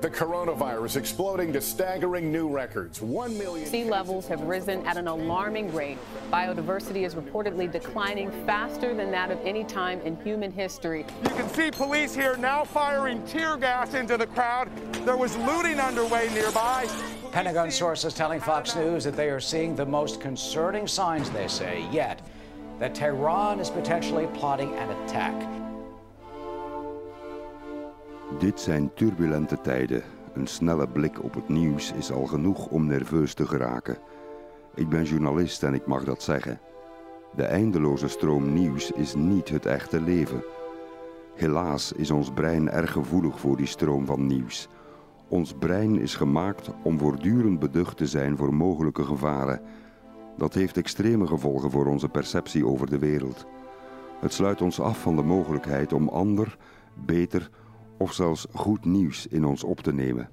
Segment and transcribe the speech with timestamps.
[0.00, 3.02] The coronavirus exploding to staggering new records.
[3.02, 3.68] One million.
[3.68, 5.98] Sea levels have risen at an alarming rate.
[6.32, 11.04] Biodiversity is reportedly declining faster than that of any time in human history.
[11.24, 14.70] You can see police here now firing tear gas into the crowd.
[15.04, 16.88] There was looting underway nearby.
[17.30, 21.86] Pentagon sources telling Fox News that they are seeing the most concerning signs, they say,
[21.92, 22.22] yet
[22.78, 25.59] that Tehran is potentially plotting an attack.
[28.40, 30.02] Dit zijn turbulente tijden.
[30.32, 33.98] Een snelle blik op het nieuws is al genoeg om nerveus te geraken.
[34.74, 36.60] Ik ben journalist en ik mag dat zeggen.
[37.36, 40.44] De eindeloze stroom nieuws is niet het echte leven.
[41.34, 44.68] Helaas is ons brein erg gevoelig voor die stroom van nieuws.
[45.28, 49.60] Ons brein is gemaakt om voortdurend beducht te zijn voor mogelijke gevaren.
[50.36, 53.46] Dat heeft extreme gevolgen voor onze perceptie over de wereld.
[54.20, 56.56] Het sluit ons af van de mogelijkheid om ander,
[56.94, 57.50] beter
[58.00, 60.28] of zelfs goed nieuws in ons op te nemen.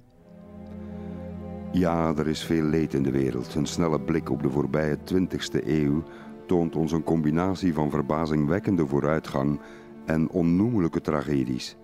[1.72, 3.56] Ja, er is veel leed in de wereld.
[3.56, 6.04] Een snelle blik op de voorbije 20e eeuw
[6.46, 9.60] toont ons een combinatie van verbazingwekkende vooruitgang
[10.06, 11.78] en onnoemelijke tragedies.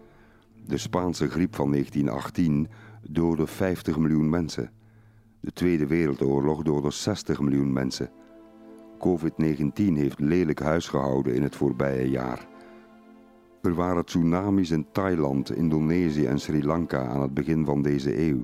[0.65, 2.67] De Spaanse griep van 1918
[3.09, 4.71] doodde 50 miljoen mensen.
[5.39, 8.09] De Tweede Wereldoorlog doodde 60 miljoen mensen.
[8.97, 12.51] COVID-19 heeft lelijk huisgehouden in het voorbije jaar.
[13.63, 18.43] Er waren tsunamis in Thailand, Indonesië en Sri Lanka aan het begin van deze eeuw.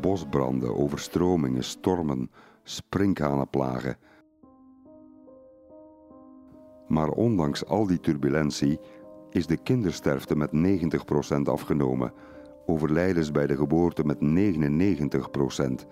[0.00, 2.30] Bosbranden, overstromingen, stormen,
[2.62, 3.96] sprinkhanenplagen.
[6.88, 8.78] Maar ondanks al die turbulentie
[9.30, 10.50] is de kindersterfte met
[11.36, 12.12] 90% afgenomen,
[12.66, 15.86] overlijdens bij de geboorte met 99%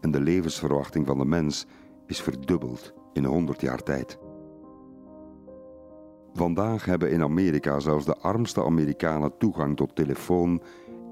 [0.00, 1.66] en de levensverwachting van de mens
[2.06, 4.18] is verdubbeld in 100 jaar tijd.
[6.32, 10.62] Vandaag hebben in Amerika zelfs de armste Amerikanen toegang tot telefoon,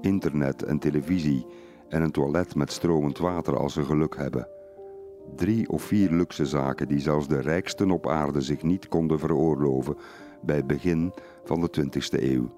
[0.01, 1.45] internet en televisie
[1.89, 4.47] en een toilet met stromend water als ze geluk hebben.
[5.35, 9.97] Drie of vier luxe zaken die zelfs de rijksten op aarde zich niet konden veroorloven
[10.41, 11.13] bij het begin
[11.43, 12.49] van de 20e eeuw.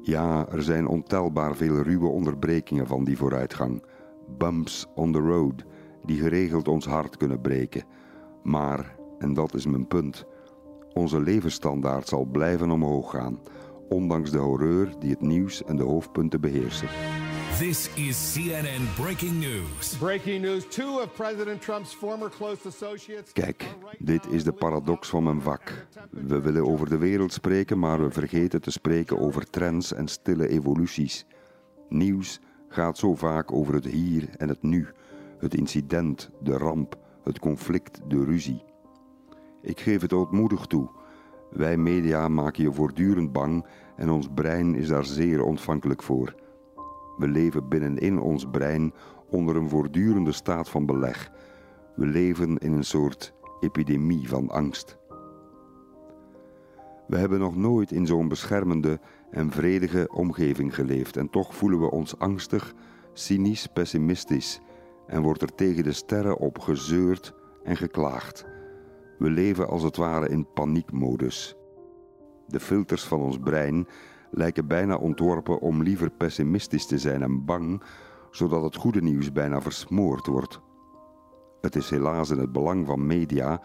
[0.00, 3.82] Ja, er zijn ontelbaar veel ruwe onderbrekingen van die vooruitgang,
[4.38, 5.64] bumps on the road,
[6.04, 7.84] die geregeld ons hart kunnen breken.
[8.42, 10.26] Maar, en dat is mijn punt,
[10.96, 13.38] onze levensstandaard zal blijven omhoog gaan,
[13.88, 16.88] ondanks de horreur die het nieuws en de hoofdpunten beheersen.
[17.58, 19.96] This is CNN Breaking News.
[19.98, 23.32] Breaking news: two of President Trump's former close associates.
[23.32, 23.64] Kijk,
[23.98, 25.86] dit is de paradox van mijn vak.
[26.10, 30.48] We willen over de wereld spreken, maar we vergeten te spreken over trends en stille
[30.48, 31.26] evoluties.
[31.88, 34.86] Nieuws gaat zo vaak over het hier en het nu,
[35.38, 38.62] het incident, de ramp, het conflict, de ruzie.
[39.66, 40.88] Ik geef het ootmoedig toe.
[41.50, 43.66] Wij media maken je voortdurend bang
[43.96, 46.34] en ons brein is daar zeer ontvankelijk voor.
[47.16, 48.92] We leven binnenin ons brein
[49.30, 51.30] onder een voortdurende staat van beleg.
[51.94, 54.98] We leven in een soort epidemie van angst.
[57.06, 59.00] We hebben nog nooit in zo'n beschermende
[59.30, 62.74] en vredige omgeving geleefd en toch voelen we ons angstig,
[63.12, 64.60] cynisch, pessimistisch
[65.06, 67.34] en wordt er tegen de sterren op gezeurd
[67.64, 68.55] en geklaagd.
[69.18, 71.56] We leven als het ware in paniekmodus.
[72.46, 73.88] De filters van ons brein
[74.30, 77.82] lijken bijna ontworpen om liever pessimistisch te zijn en bang,
[78.30, 80.60] zodat het goede nieuws bijna versmoord wordt.
[81.60, 83.60] Het is helaas in het belang van media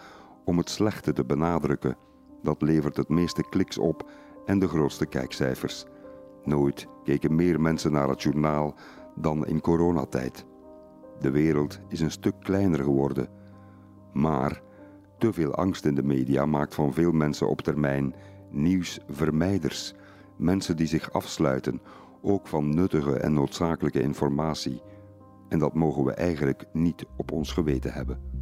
[0.45, 1.97] om het slechte te benadrukken.
[2.41, 4.09] Dat levert het meeste kliks op
[4.45, 5.85] en de grootste kijkcijfers.
[6.43, 8.75] Nooit keken meer mensen naar het journaal
[9.15, 10.45] dan in coronatijd.
[11.19, 13.29] De wereld is een stuk kleiner geworden.
[14.13, 14.61] Maar
[15.21, 18.13] te veel angst in de media maakt van veel mensen op termijn
[18.49, 19.93] nieuwsvermijders.
[20.37, 21.81] Mensen die zich afsluiten,
[22.21, 24.81] ook van nuttige en noodzakelijke informatie.
[25.49, 28.40] En dat mogen we eigenlijk niet op ons geweten hebben.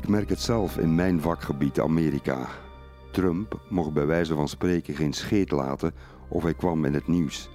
[0.00, 2.48] Ik merk het zelf in mijn vakgebied Amerika.
[3.12, 5.92] Trump mocht bij wijze van spreken geen scheet laten
[6.28, 7.48] of hij kwam in het nieuws.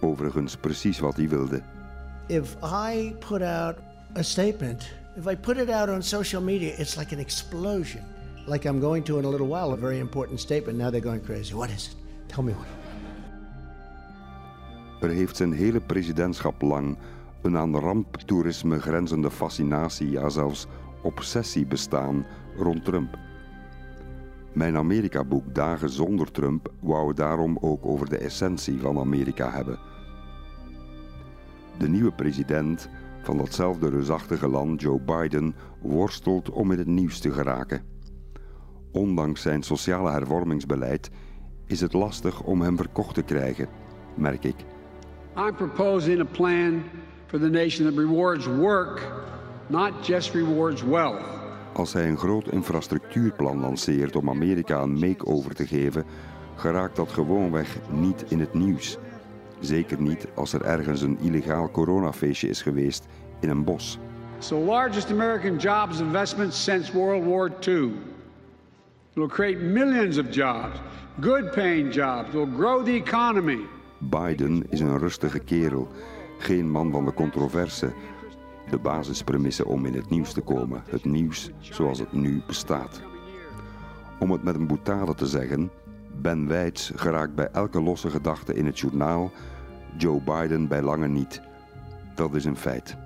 [0.00, 1.62] Overigens precies wat hij wilde.
[2.26, 3.76] If I put out
[4.16, 8.02] a statement, if I put it out on social media, it's like an explosion.
[8.46, 10.78] Like I'm going to in a little while a very important statement.
[10.78, 11.54] Now they're going crazy.
[11.54, 11.96] What is it?
[12.34, 12.66] Tell me what.
[15.00, 16.96] Er heeft zijn hele presidentschap lang
[17.42, 20.66] een aan ramptoerisme grenzende fascinatie, ja zelfs
[21.04, 23.18] obsessie bestaan rond Trump.
[24.52, 29.78] Mijn Amerika-boek Dagen zonder Trump wou het daarom ook over de essentie van Amerika hebben.
[31.78, 32.88] De nieuwe president
[33.22, 37.82] van datzelfde reusachtige land, Joe Biden, worstelt om in het nieuws te geraken.
[38.92, 41.10] Ondanks zijn sociale hervormingsbeleid
[41.66, 43.68] is het lastig om hem verkocht te krijgen,
[44.14, 44.56] merk ik.
[45.36, 46.82] I'm proposing a plan
[47.26, 49.12] for the nation that rewards work,
[49.66, 51.42] not just rewards wealth.
[51.72, 56.04] Als hij een groot infrastructuurplan lanceert om Amerika een make-over te geven,
[56.56, 58.98] geraakt dat gewoonweg niet in het nieuws.
[59.60, 63.06] Zeker niet als er ergens een illegaal coronafeestje is geweest
[63.40, 63.98] in een bos.
[64.36, 67.84] It's the largest American jobs investment since World War II.
[69.10, 70.80] It will create millions of jobs,
[71.20, 73.58] good paying jobs, it will grow the economy.
[73.98, 75.88] Biden is een rustige kerel,
[76.38, 77.92] geen man van de controverse.
[78.70, 83.02] De basispremisse om in het nieuws te komen, het nieuws zoals het nu bestaat.
[84.18, 85.70] Om het met een boutade te zeggen,
[86.20, 89.30] Ben Weitz geraakt bij elke losse gedachte in het journaal,
[89.96, 91.42] Joe Biden bij lange niet.
[92.14, 92.96] Dat is een feit.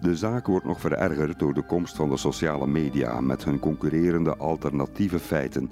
[0.00, 4.36] De zaak wordt nog verergerd door de komst van de sociale media met hun concurrerende
[4.36, 5.70] alternatieve feiten,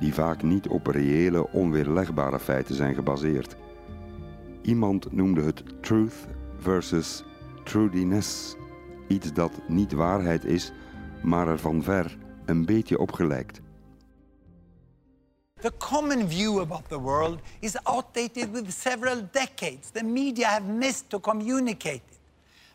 [0.00, 3.56] die vaak niet op reële, onweerlegbare feiten zijn gebaseerd.
[4.62, 6.26] Iemand noemde het truth
[6.66, 7.22] versus
[7.64, 8.56] truthiness,
[9.08, 10.72] iets dat niet waarheid is,
[11.22, 13.60] maar er van ver een beetje op gelijkt.
[15.60, 19.90] The common view about the world is outdated with several decades.
[19.92, 22.18] The media have missed to communicate it.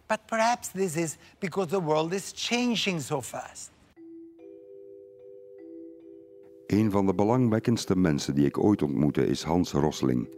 [0.08, 3.70] But perhaps this is because the world is changing so fast.
[6.68, 10.30] Een van de belangwekkendste mensen die ik ooit ontmoette is Hans Rosling,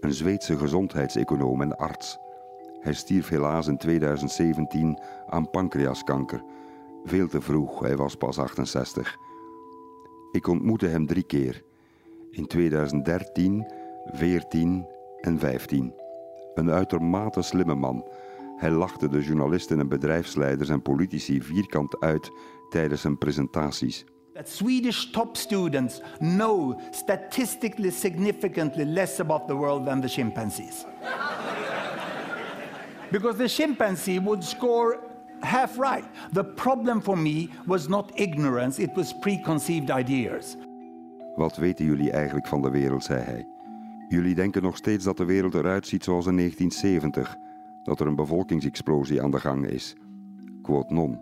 [0.00, 2.18] een Zweedse gezondheidseconoom en arts.
[2.88, 6.42] Hij stierf helaas in 2017 aan pancreaskanker.
[7.04, 9.16] Veel te vroeg, hij was pas 68.
[10.32, 11.62] Ik ontmoette hem drie keer.
[12.30, 13.66] In 2013,
[14.12, 14.86] 14
[15.20, 15.94] en 15.
[16.54, 18.04] Een uitermate slimme man.
[18.56, 22.30] Hij lachte de journalisten en bedrijfsleiders en politici vierkant uit
[22.68, 24.04] tijdens zijn presentaties.
[24.34, 30.86] that Swedish top students know statistically significantly less about the world than the chimpanzees.
[33.10, 34.98] Because the chimpanzee would score
[35.40, 36.04] half right.
[36.32, 40.56] The problem for me was not ignorance, it was preconceived ideas.
[41.36, 43.46] Wat weten jullie eigenlijk van de wereld, zei hij.
[44.08, 47.36] Jullie denken nog steeds dat de wereld eruit ziet zoals in 1970,
[47.82, 49.96] dat er een bevolkingsexplosie aan de gang is.
[50.62, 51.18] Quote non.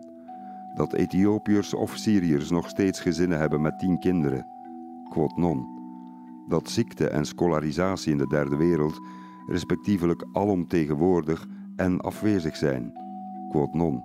[0.74, 4.46] Dat Ethiopiërs of Syriërs nog steeds gezinnen hebben met tien kinderen.
[5.08, 5.66] Quote non.
[6.48, 9.00] Dat ziekte en scolarisatie in de derde wereld
[9.46, 12.92] respectievelijk alomtegenwoordig en afwezig zijn.
[13.48, 14.02] Quote non.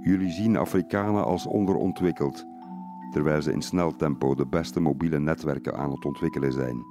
[0.00, 2.46] Jullie zien Afrikanen als onderontwikkeld,
[3.10, 6.84] terwijl ze in snel tempo de beste mobiele netwerken aan het ontwikkelen zijn.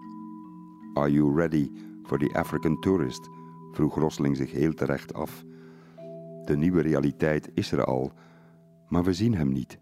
[0.94, 1.72] Are you ready
[2.04, 3.30] for the African tourist?
[3.72, 5.44] vroeg Rosling zich heel terecht af.
[6.46, 8.12] De nieuwe realiteit is er al,
[8.88, 9.80] maar we zien hem niet.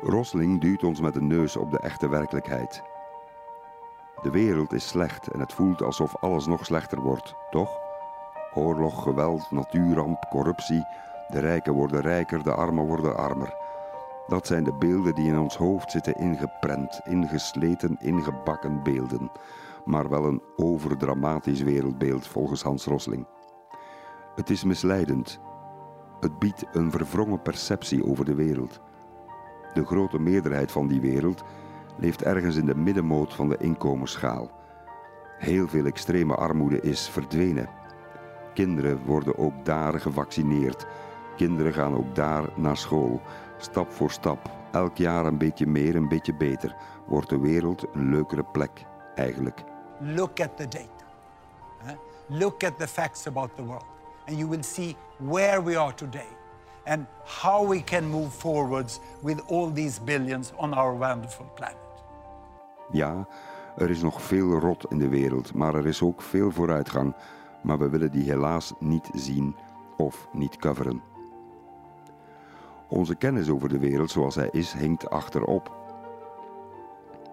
[0.00, 2.93] Rosling duwt ons met de neus op de echte werkelijkheid.
[4.24, 7.78] De wereld is slecht en het voelt alsof alles nog slechter wordt, toch?
[8.54, 10.86] Oorlog, geweld, natuurramp, corruptie.
[11.28, 13.54] De rijken worden rijker, de armen worden armer.
[14.26, 19.30] Dat zijn de beelden die in ons hoofd zitten ingeprent, ingesleten, ingebakken beelden.
[19.84, 23.26] Maar wel een overdramatisch wereldbeeld volgens Hans Rosling.
[24.34, 25.40] Het is misleidend.
[26.20, 28.80] Het biedt een verwrongen perceptie over de wereld.
[29.74, 31.44] De grote meerderheid van die wereld
[31.96, 34.50] leeft ergens in de middenmoot van de inkomensschaal.
[35.38, 37.68] Heel veel extreme armoede is verdwenen.
[38.54, 40.86] Kinderen worden ook daar gevaccineerd.
[41.36, 43.20] Kinderen gaan ook daar naar school.
[43.58, 48.10] Stap voor stap, elk jaar een beetje meer, een beetje beter, wordt de wereld een
[48.10, 48.84] leukere plek,
[49.14, 49.62] eigenlijk.
[50.00, 51.04] Look at the data.
[52.28, 53.84] Look at the facts about the world.
[54.26, 56.28] And you will see where we are today
[56.86, 61.83] and how we can move forwards with all these billions on our wonderful planet.
[62.90, 63.28] Ja,
[63.76, 67.14] er is nog veel rot in de wereld, maar er is ook veel vooruitgang.
[67.62, 69.56] Maar we willen die helaas niet zien
[69.96, 71.02] of niet coveren.
[72.88, 75.72] Onze kennis over de wereld zoals hij is, hinkt achterop.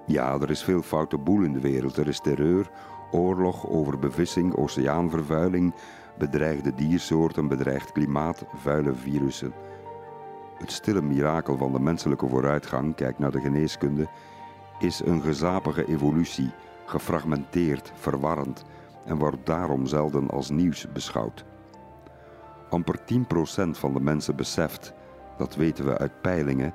[0.05, 1.97] Ja, er is veel foute boel in de wereld.
[1.97, 2.71] Er is terreur,
[3.11, 5.73] oorlog, overbevissing, oceaanvervuiling,
[6.17, 9.53] bedreigde diersoorten, bedreigd klimaat, vuile virussen.
[10.57, 14.07] Het stille mirakel van de menselijke vooruitgang, kijk naar de geneeskunde,
[14.83, 16.51] is een gezapige evolutie,
[16.85, 18.63] gefragmenteerd, verwarrend
[19.05, 21.45] en wordt daarom zelden als nieuws beschouwd.
[22.69, 23.03] Amper 10%
[23.71, 24.93] van de mensen beseft,
[25.37, 26.73] dat weten we uit peilingen,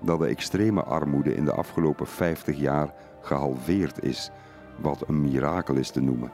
[0.00, 4.30] dat de extreme armoede in de afgelopen 50 jaar gehalveerd is,
[4.76, 6.30] wat een mirakel is te noemen.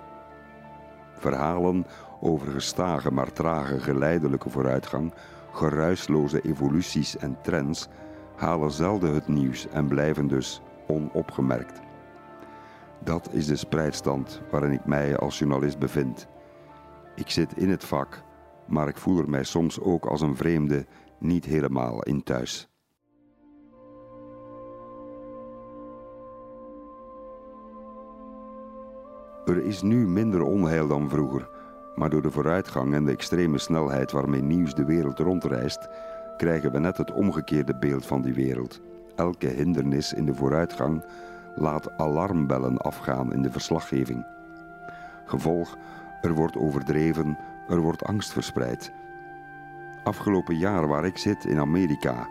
[1.18, 1.86] Verhalen
[2.20, 5.14] over gestage maar trage geleidelijke vooruitgang,
[5.52, 7.88] geruisloze evoluties en trends
[8.36, 11.80] halen zelden het nieuws en blijven dus onopgemerkt.
[13.04, 16.28] Dat is de spreidstand waarin ik mij als journalist bevind.
[17.14, 18.22] Ik zit in het vak,
[18.66, 20.86] maar ik voel er mij soms ook als een vreemde
[21.18, 22.68] niet helemaal in thuis.
[29.44, 31.48] Er is nu minder onheil dan vroeger,
[31.94, 35.88] maar door de vooruitgang en de extreme snelheid waarmee nieuws de wereld rondreist,
[36.36, 38.80] krijgen we net het omgekeerde beeld van die wereld.
[39.16, 41.04] Elke hindernis in de vooruitgang
[41.54, 44.26] laat alarmbellen afgaan in de verslaggeving.
[45.24, 45.76] Gevolg,
[46.20, 48.92] er wordt overdreven, er wordt angst verspreid.
[50.04, 52.28] Afgelopen jaar waar ik zit in Amerika,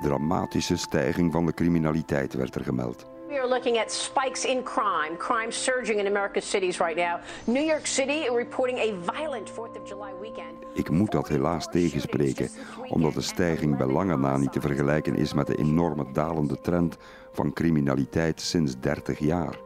[0.00, 3.09] dramatische stijging van de criminaliteit werd er gemeld.
[3.30, 7.20] We looking at spikes in crime, crime surging in America's cities right now.
[7.44, 10.64] New York City reporting a violent 4th of July weekend.
[10.74, 12.48] Ik moet dat helaas tegenspreken,
[12.88, 16.96] omdat de stijging bij lange na niet te vergelijken is met de enorme dalende trend
[17.32, 19.58] van criminaliteit sinds 30 jaar.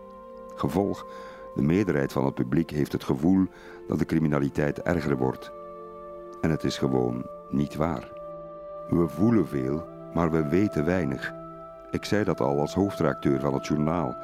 [0.55, 1.07] Gevolg,
[1.55, 3.47] de meerderheid van het publiek heeft het gevoel
[3.89, 5.53] dat de criminaliteit erger wordt.
[6.41, 8.13] En het is gewoon niet waar.
[8.89, 11.43] We voelen veel, maar we weten weinig.
[11.95, 14.17] Ik zei dat al als hoofdredacteur van het journaal.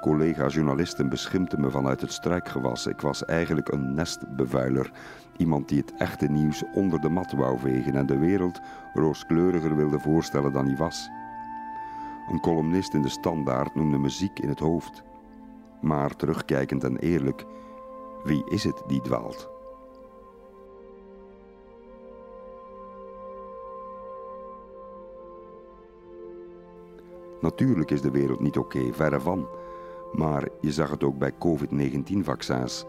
[0.00, 2.86] Collega-journalisten beschimpten me vanuit het struikgewas.
[2.86, 4.90] Ik was eigenlijk een nestbevuiler.
[5.36, 8.60] Iemand die het echte nieuws onder de mat wou vegen en de wereld
[8.94, 11.08] rooskleuriger wilde voorstellen dan hij was.
[12.30, 15.02] Een columnist in de Standaard noemde muziek in het hoofd.
[15.80, 17.44] Maar terugkijkend en eerlijk,
[18.24, 19.55] wie is het die dwaalt?
[27.40, 29.48] Natuurlijk is de wereld niet oké, verre van.
[30.12, 32.84] Maar je zag het ook bij COVID-19-vaccins.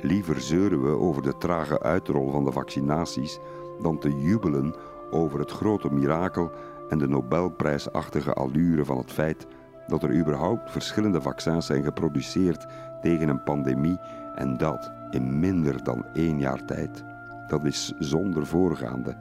[0.00, 3.38] Liever zeuren we over de trage uitrol van de vaccinaties
[3.82, 4.74] dan te jubelen
[5.10, 6.50] over het grote mirakel
[6.88, 9.46] en de Nobelprijsachtige allure van het feit
[9.86, 12.66] dat er überhaupt verschillende vaccins zijn geproduceerd
[13.00, 13.98] tegen een pandemie
[14.34, 17.04] en dat in minder dan één jaar tijd.
[17.48, 19.16] Dat is zonder voorgaande.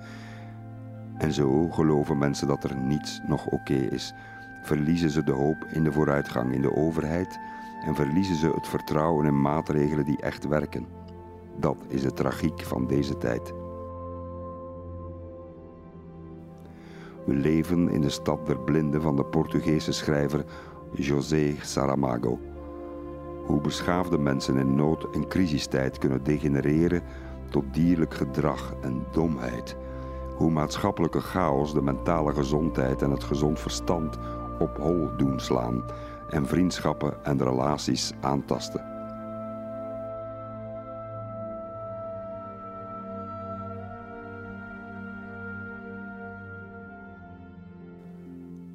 [1.17, 4.13] En zo geloven mensen dat er niets nog oké is
[4.61, 7.39] verliezen ze de hoop in de vooruitgang in de overheid
[7.85, 10.85] en verliezen ze het vertrouwen in maatregelen die echt werken.
[11.59, 13.53] Dat is de tragiek van deze tijd.
[17.25, 20.45] We leven in de stad der blinden van de Portugese schrijver
[20.93, 22.39] José Saramago.
[23.45, 27.03] Hoe beschaafde mensen in nood en crisistijd kunnen degenereren
[27.49, 29.75] tot dierlijk gedrag en domheid.
[30.37, 34.17] Hoe maatschappelijke chaos de mentale gezondheid en het gezond verstand
[34.61, 35.83] op hol doen slaan
[36.29, 38.89] en vriendschappen en relaties aantasten.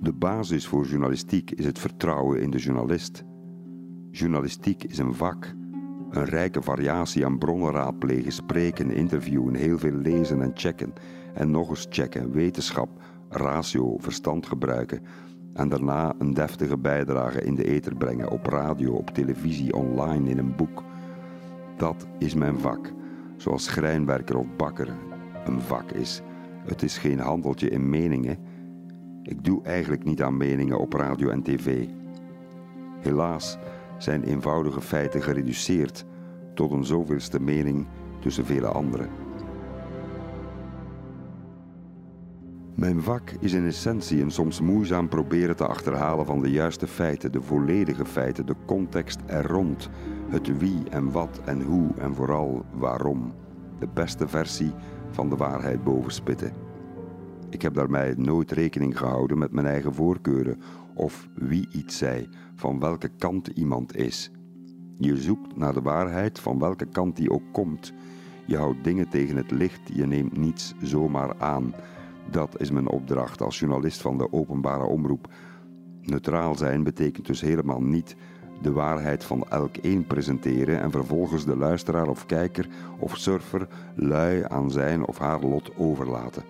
[0.01, 3.25] De basis voor journalistiek is het vertrouwen in de journalist.
[4.11, 5.55] Journalistiek is een vak,
[6.11, 10.93] een rijke variatie aan bronnen raadplegen, spreken, interviewen, heel veel lezen en checken
[11.35, 12.89] en nog eens checken, wetenschap,
[13.29, 15.03] ratio, verstand gebruiken,
[15.57, 20.39] en daarna een deftige bijdrage in de ether brengen op radio, op televisie, online, in
[20.39, 20.83] een boek.
[21.77, 22.93] Dat is mijn vak,
[23.37, 24.89] zoals schrijnwerker of bakker
[25.45, 26.23] een vak is.
[26.65, 28.39] Het is geen handeltje in meningen.
[29.23, 31.87] Ik doe eigenlijk niet aan meningen op radio en tv.
[33.01, 33.59] Helaas
[33.99, 36.05] zijn eenvoudige feiten gereduceerd
[36.55, 37.87] tot een zoveelste mening
[38.21, 39.26] tussen vele anderen.
[42.77, 47.33] Mijn vak is in essentie een soms moeizaam proberen te achterhalen van de juiste feiten,
[47.33, 49.91] de volledige feiten, de context er rond,
[50.29, 53.35] het wie en wat en hoe en vooral waarom.
[53.79, 54.73] De beste versie
[55.11, 56.53] van de waarheid bovenspitten.
[57.51, 60.61] Ik heb daarmee nooit rekening gehouden met mijn eigen voorkeuren
[60.95, 64.31] of wie iets zei, van welke kant iemand is.
[64.99, 67.93] Je zoekt naar de waarheid van welke kant die ook komt.
[68.47, 71.75] Je houdt dingen tegen het licht, je neemt niets zomaar aan.
[72.31, 75.29] Dat is mijn opdracht als journalist van de openbare omroep.
[76.03, 78.17] Neutraal zijn betekent dus helemaal niet
[78.63, 82.69] de waarheid van elk een presenteren en vervolgens de luisteraar of kijker
[82.99, 86.43] of surfer lui aan zijn of haar lot overlaten.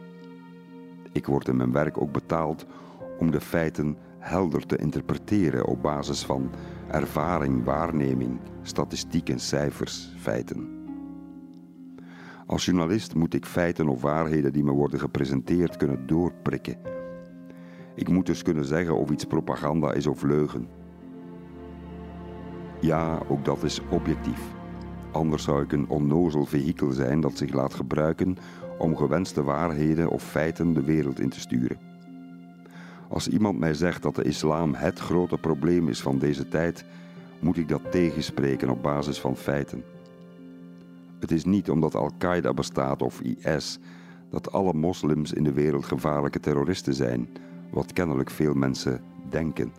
[1.13, 2.67] Ik word in mijn werk ook betaald
[3.19, 6.51] om de feiten helder te interpreteren op basis van
[6.91, 10.76] ervaring, waarneming, statistieken, cijfers, feiten.
[12.47, 16.77] Als journalist moet ik feiten of waarheden die me worden gepresenteerd kunnen doorprikken.
[17.95, 20.69] Ik moet dus kunnen zeggen of iets propaganda is of leugen.
[22.81, 24.41] Ja, ook dat is objectief.
[25.13, 28.37] Anders zou ik een onnozel vehikel zijn dat zich laat gebruiken
[28.79, 31.79] om gewenste waarheden of feiten de wereld in te sturen.
[33.09, 36.85] Als iemand mij zegt dat de islam het grote probleem is van deze tijd,
[37.41, 39.96] moet ik dat tegenspreken op basis van feiten.
[41.21, 43.79] Het is niet omdat Al-Qaeda bestaat of IS
[44.31, 47.29] dat alle moslims in de wereld gevaarlijke terroristen zijn,
[47.71, 49.73] wat kennelijk veel mensen denken.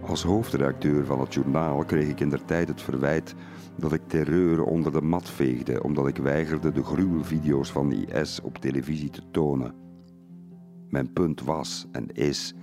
[0.00, 3.34] Als hoofdredacteur van het journaal kreeg ik in der tijd het verwijt
[3.76, 8.58] dat ik terreur onder de mat veegde omdat ik weigerde de gruwelvideo's van IS op
[8.58, 9.74] televisie te tonen.
[10.88, 12.54] Mijn punt was en is: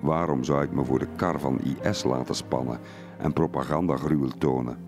[0.00, 2.78] waarom zou ik me voor de kar van IS laten spannen
[3.18, 4.85] en propagandagruwel tonen?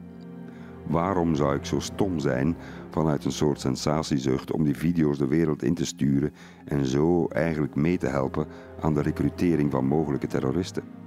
[0.89, 2.57] Waarom zou ik zo stom zijn
[2.91, 6.33] vanuit een soort sensatiezucht om die video's de wereld in te sturen
[6.65, 8.47] en zo eigenlijk mee te helpen
[8.81, 10.98] aan de recrutering van mogelijke terroristen?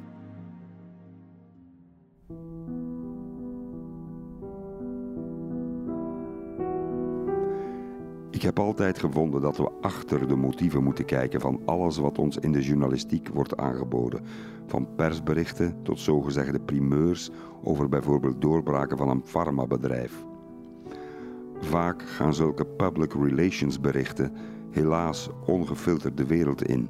[8.42, 12.38] Ik heb altijd gevonden dat we achter de motieven moeten kijken van alles wat ons
[12.38, 14.22] in de journalistiek wordt aangeboden.
[14.66, 17.30] Van persberichten tot zogezegde primeurs
[17.64, 20.24] over bijvoorbeeld doorbraken van een farmabedrijf.
[21.60, 24.34] Vaak gaan zulke public relations berichten
[24.72, 26.90] helaas ongefilterd de wereld in.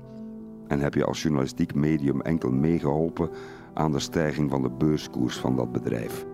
[0.67, 3.29] En heb je als journalistiek medium enkel meegeholpen
[3.74, 6.25] aan de stijging van de beurskoers van dat bedrijf.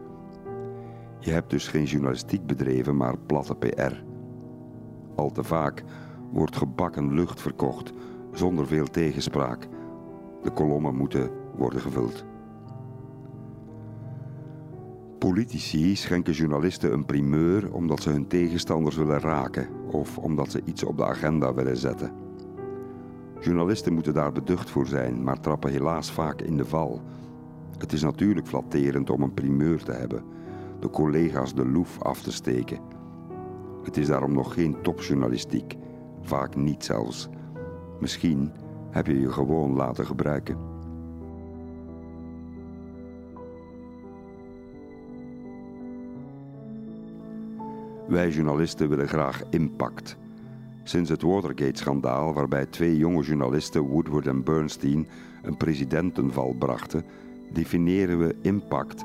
[1.19, 4.06] Je hebt dus geen journalistiek bedreven, maar platte PR.
[5.17, 5.83] Al te vaak
[6.31, 7.93] wordt gebakken lucht verkocht
[8.31, 9.67] zonder veel tegenspraak.
[10.41, 12.25] De kolommen moeten worden gevuld.
[15.19, 20.83] Politici schenken journalisten een primeur omdat ze hun tegenstanders willen raken of omdat ze iets
[20.83, 22.11] op de agenda willen zetten.
[23.39, 27.01] Journalisten moeten daar beducht voor zijn, maar trappen helaas vaak in de val.
[27.77, 30.23] Het is natuurlijk flatterend om een primeur te hebben,
[30.79, 32.96] de collega's de loef af te steken.
[33.87, 35.75] Het is daarom nog geen topjournalistiek,
[36.21, 37.29] vaak niet zelfs.
[37.99, 38.51] Misschien
[38.91, 40.57] heb je je gewoon laten gebruiken.
[48.07, 50.17] Wij journalisten willen graag impact.
[50.83, 55.07] Sinds het Watergate-schandaal, waarbij twee jonge journalisten, Woodward en Bernstein,
[55.43, 57.05] een presidentenval brachten,
[57.53, 59.03] definiëren we impact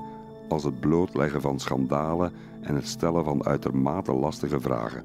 [0.53, 5.05] als het blootleggen van schandalen en het stellen van uitermate lastige vragen.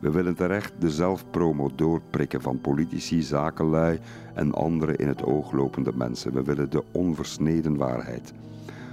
[0.00, 3.98] We willen terecht de zelfpromo doorprikken van politici, zakenlui
[4.34, 6.32] en andere in het oog lopende mensen.
[6.32, 8.32] We willen de onversneden waarheid.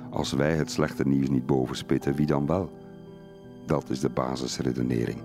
[0.10, 2.71] Als wij het slechte nieuws niet bovenspitten, wie dan wel?
[3.65, 5.19] Dat is de basisredenering.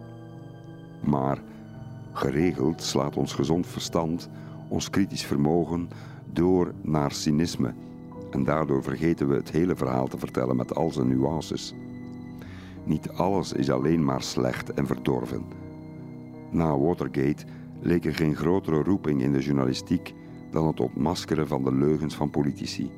[1.00, 1.38] Maar
[2.12, 4.28] geregeld slaat ons gezond verstand,
[4.68, 5.88] ons kritisch vermogen
[6.32, 7.74] door naar cynisme.
[8.32, 11.74] En daardoor vergeten we het hele verhaal te vertellen met al zijn nuances.
[12.84, 15.44] Niet alles is alleen maar slecht en verdorven.
[16.50, 17.44] Na Watergate
[17.80, 20.14] leek er geen grotere roeping in de journalistiek
[20.50, 22.90] dan het ontmaskeren van de leugens van politici.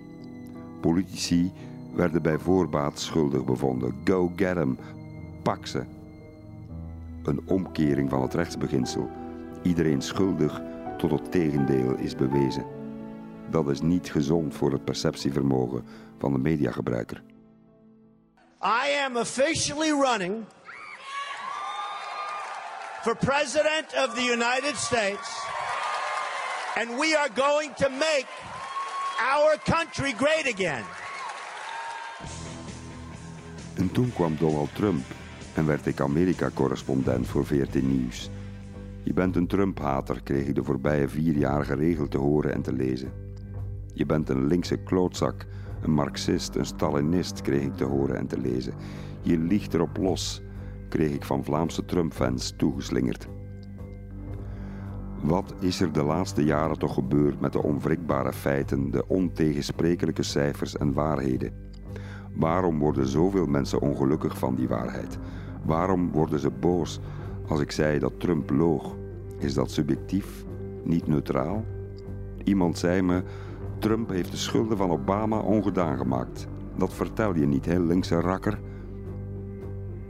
[0.81, 1.53] Politici
[1.94, 3.94] werden bij voorbaat schuldig bevonden.
[4.05, 4.79] Go get 'em,
[5.42, 5.85] pak ze.
[7.23, 9.09] Een omkering van het rechtsbeginsel.
[9.62, 10.62] Iedereen schuldig
[10.97, 12.74] tot het tegendeel is bewezen.
[13.50, 15.85] Dat is niet gezond voor het perceptievermogen
[16.18, 17.22] van de mediagebruiker.
[18.62, 20.44] I am officially running
[23.02, 25.46] for President of the United States,
[26.76, 28.26] and we are going to make
[29.35, 30.85] our country great again.
[33.74, 35.04] En toen kwam Donald Trump
[35.54, 38.30] en werd ik Amerika-correspondent voor VRT Nieuws.
[39.02, 42.72] Je bent een Trump-hater, kreeg ik de voorbije vier jaar geregeld te horen en te
[42.72, 43.24] lezen.
[43.94, 45.46] Je bent een linkse klootzak,
[45.83, 48.74] een marxist, een stalinist, kreeg ik te horen en te lezen.
[49.22, 50.42] Je liegt erop los,
[50.88, 53.28] kreeg ik van Vlaamse Trump-fans toegeslingerd.
[55.22, 60.76] Wat is er de laatste jaren toch gebeurd met de onwrikbare feiten, de ontegensprekelijke cijfers
[60.76, 61.52] en waarheden?
[62.35, 65.18] Waarom worden zoveel mensen ongelukkig van die waarheid?
[65.64, 67.00] Waarom worden ze boos
[67.48, 68.96] als ik zei dat Trump loog?
[69.38, 70.44] Is dat subjectief,
[70.83, 71.64] niet neutraal?
[72.44, 73.22] Iemand zei me:
[73.79, 76.47] Trump heeft de schulden van Obama ongedaan gemaakt.
[76.77, 78.61] Dat vertel je niet, hè, linkse rakker?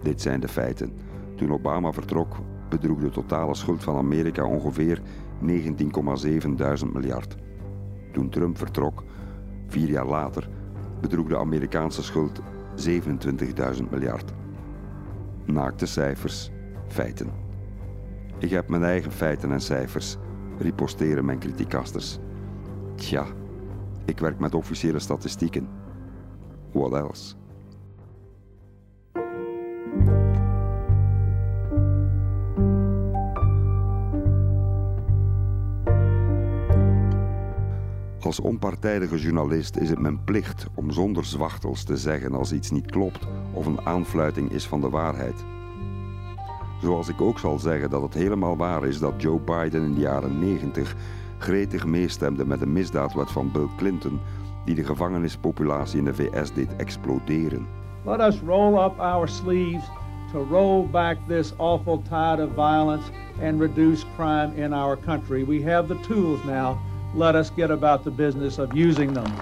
[0.03, 0.93] Dit zijn de feiten.
[1.37, 2.37] Toen Obama vertrok,
[2.69, 5.01] bedroeg de totale schuld van Amerika ongeveer
[5.41, 7.37] 19,7 duizend miljard.
[8.13, 9.03] Toen Trump vertrok,
[9.67, 10.49] vier jaar later,
[11.01, 12.41] bedroeg de Amerikaanse schuld
[12.77, 14.33] 27.000 miljard.
[15.45, 16.51] Naakte cijfers,
[16.87, 17.29] feiten.
[18.39, 20.17] Ik heb mijn eigen feiten en cijfers,
[20.59, 22.19] riposteren mijn kritiekasters.
[22.95, 23.27] Tja,
[24.05, 25.69] ik werk met officiële statistieken.
[26.73, 27.35] What else?
[38.21, 42.91] Als onpartijdige journalist is het mijn plicht om zonder zwachtels te zeggen als iets niet
[42.91, 45.45] klopt of een aanfluiting is van de waarheid.
[46.81, 50.01] Zoals ik ook zal zeggen dat het helemaal waar is dat Joe Biden in de
[50.01, 50.97] jaren 90
[51.39, 54.21] gretig meestemde met de misdaadwet van Bill Clinton
[54.65, 57.67] die de gevangenispopulatie in de VS deed exploderen.
[58.05, 59.85] Let us roll up our sleeves
[60.33, 63.11] to roll back this awful tide of violence
[63.43, 65.45] and reduce crime in our country.
[65.45, 66.79] We have the tools now.
[67.15, 69.33] Let us get about the business of using them.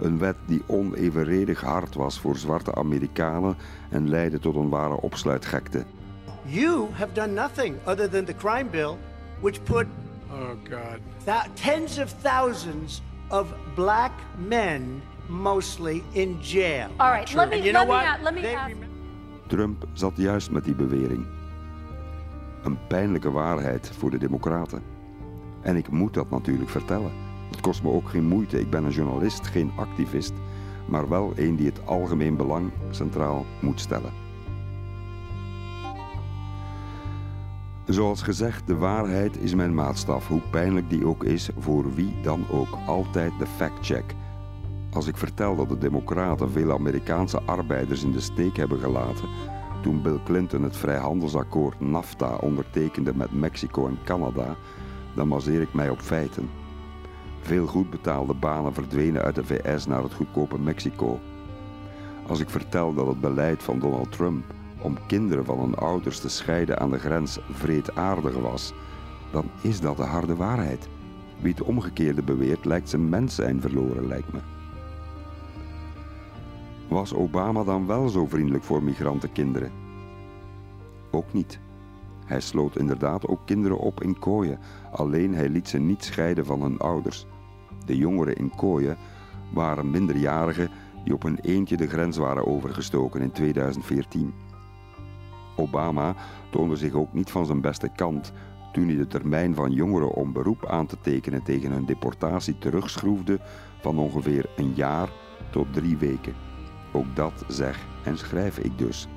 [0.00, 3.56] Een wet die onevenredig hard was voor zwarte Amerikanen
[3.90, 5.84] en leidde tot een ware opsluitgekte.
[6.42, 8.96] You have done nothing other than the crime bill,
[9.40, 9.86] which put
[10.34, 10.98] Oh, God.
[11.24, 14.12] th- tens of thousands of black
[14.48, 16.88] men mostly in jail.
[16.96, 18.74] All right, let me let know me let me They ask.
[19.46, 21.26] Trump zat juist met die bewering.
[22.64, 24.82] Een pijnlijke waarheid voor de Democraten.
[25.60, 27.12] En ik moet dat natuurlijk vertellen.
[27.50, 28.60] Het kost me ook geen moeite.
[28.60, 30.32] Ik ben een journalist, geen activist,
[30.86, 34.12] maar wel een die het algemeen belang centraal moet stellen.
[37.94, 42.44] Zoals gezegd, de waarheid is mijn maatstaf, hoe pijnlijk die ook is voor wie dan
[42.50, 42.78] ook.
[42.86, 44.14] Altijd de fact-check.
[44.92, 49.28] Als ik vertel dat de Democraten veel Amerikaanse arbeiders in de steek hebben gelaten
[49.82, 54.56] toen Bill Clinton het vrijhandelsakkoord NAFTA ondertekende met Mexico en Canada,
[55.14, 56.50] dan baseer ik mij op feiten.
[57.40, 61.20] Veel goed betaalde banen verdwenen uit de VS naar het goedkope Mexico.
[62.26, 64.44] Als ik vertel dat het beleid van Donald Trump
[64.84, 68.72] om kinderen van hun ouders te scheiden aan de grens vreedaardig was,
[69.30, 70.88] dan is dat de harde waarheid.
[71.40, 74.38] Wie het omgekeerde beweert, lijkt zijn mens zijn verloren, lijkt me.
[76.88, 79.72] Was Obama dan wel zo vriendelijk voor migrantenkinderen?
[81.10, 81.58] Ook niet.
[82.24, 84.58] Hij sloot inderdaad ook kinderen op in kooien,
[84.92, 87.26] alleen hij liet ze niet scheiden van hun ouders.
[87.86, 88.96] De jongeren in kooien
[89.52, 90.70] waren minderjarigen
[91.04, 94.43] die op hun eentje de grens waren overgestoken in 2014.
[95.56, 96.14] Obama
[96.50, 98.32] toonde zich ook niet van zijn beste kant
[98.72, 103.40] toen hij de termijn van jongeren om beroep aan te tekenen tegen hun deportatie terugschroefde
[103.80, 105.08] van ongeveer een jaar
[105.50, 106.34] tot drie weken.
[106.92, 109.08] Ook dat zeg en schrijf ik dus.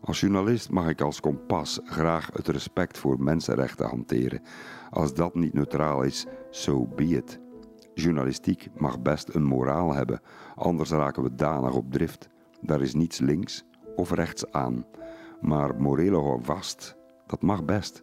[0.00, 4.42] Als journalist mag ik als kompas graag het respect voor mensenrechten hanteren.
[4.90, 7.40] Als dat niet neutraal is, so be it.
[7.94, 10.20] Journalistiek mag best een moraal hebben,
[10.54, 12.28] anders raken we danig op drift.
[12.60, 13.64] Daar is niets links
[13.96, 14.84] of rechts aan.
[15.40, 18.02] Maar morele houvast, dat mag best.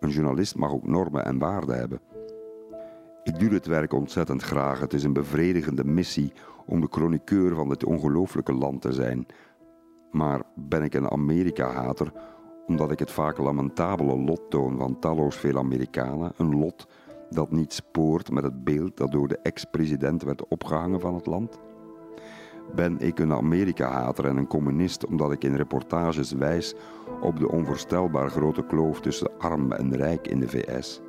[0.00, 2.00] Een journalist mag ook normen en waarden hebben.
[3.22, 4.80] Ik doe dit werk ontzettend graag.
[4.80, 6.32] Het is een bevredigende missie
[6.66, 9.26] om de chroniqueur van dit ongelooflijke land te zijn.
[10.10, 12.12] Maar ben ik een Amerika-hater
[12.66, 16.86] omdat ik het vaak lamentabele lot toon van talloos veel Amerikanen, een lot
[17.30, 21.58] dat niet spoort met het beeld dat door de ex-president werd opgehangen van het land?
[22.74, 26.74] Ben ik een Amerika-hater en een communist omdat ik in reportages wijs
[27.20, 31.00] op de onvoorstelbaar grote kloof tussen arm en rijk in de VS?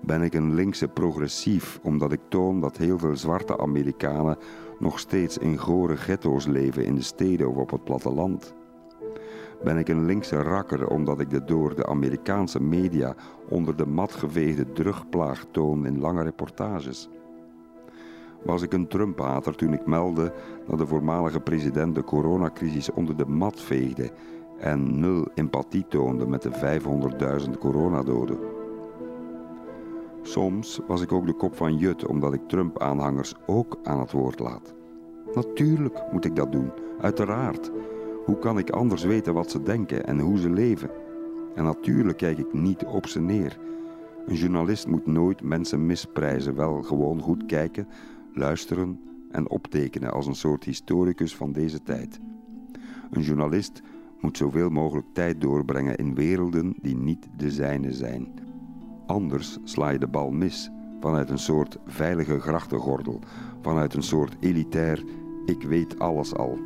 [0.00, 4.38] Ben ik een linkse progressief omdat ik toon dat heel veel zwarte Amerikanen
[4.78, 8.54] nog steeds in gore ghetto's leven in de steden of op het platteland?
[9.64, 13.14] Ben ik een linkse rakker omdat ik de door de Amerikaanse media
[13.48, 17.08] onder de mat geveegde drugplaag toon in lange reportages?
[18.42, 20.32] Was ik een Trump-hater toen ik meldde
[20.66, 24.10] dat de voormalige president de coronacrisis onder de mat veegde
[24.58, 26.80] en nul empathie toonde met de
[27.46, 28.63] 500.000 coronadoden?
[30.26, 34.38] Soms was ik ook de kop van Jut omdat ik Trump-aanhangers ook aan het woord
[34.38, 34.74] laat.
[35.34, 37.70] Natuurlijk moet ik dat doen, uiteraard.
[38.24, 40.90] Hoe kan ik anders weten wat ze denken en hoe ze leven?
[41.54, 43.58] En natuurlijk kijk ik niet op ze neer.
[44.26, 47.88] Een journalist moet nooit mensen misprijzen, wel gewoon goed kijken,
[48.32, 52.20] luisteren en optekenen als een soort historicus van deze tijd.
[53.10, 53.82] Een journalist
[54.20, 58.28] moet zoveel mogelijk tijd doorbrengen in werelden die niet de zijne zijn.
[59.06, 63.20] Anders sla je de bal mis vanuit een soort veilige grachtengordel,
[63.62, 65.04] vanuit een soort elitair
[65.44, 66.58] ik weet alles al.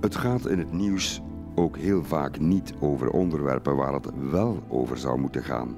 [0.00, 1.22] Het gaat in het nieuws
[1.54, 5.76] ook heel vaak niet over onderwerpen waar het wel over zou moeten gaan.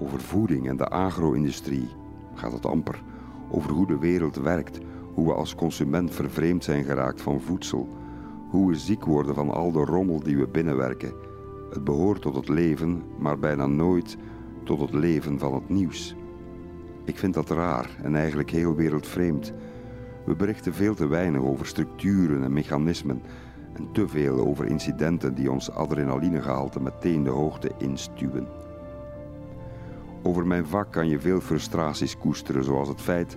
[0.00, 1.88] Over voeding en de agro-industrie
[2.34, 3.02] gaat het amper.
[3.50, 4.78] Over hoe de wereld werkt,
[5.14, 7.88] hoe we als consument vervreemd zijn geraakt van voedsel,
[8.48, 11.31] hoe we ziek worden van al de rommel die we binnenwerken.
[11.72, 14.16] Het behoort tot het leven, maar bijna nooit
[14.64, 16.14] tot het leven van het nieuws.
[17.04, 19.52] Ik vind dat raar en eigenlijk heel wereldvreemd.
[20.24, 23.22] We berichten veel te weinig over structuren en mechanismen
[23.72, 28.46] en te veel over incidenten die ons adrenalinegehalte meteen de hoogte instuwen.
[30.22, 33.36] Over mijn vak kan je veel frustraties koesteren, zoals het feit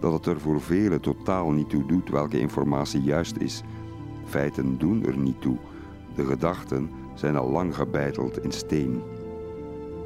[0.00, 3.62] dat het er voor velen totaal niet toe doet welke informatie juist is.
[4.24, 5.56] Feiten doen er niet toe.
[6.14, 9.02] De gedachten zijn al lang gebeiteld in steen.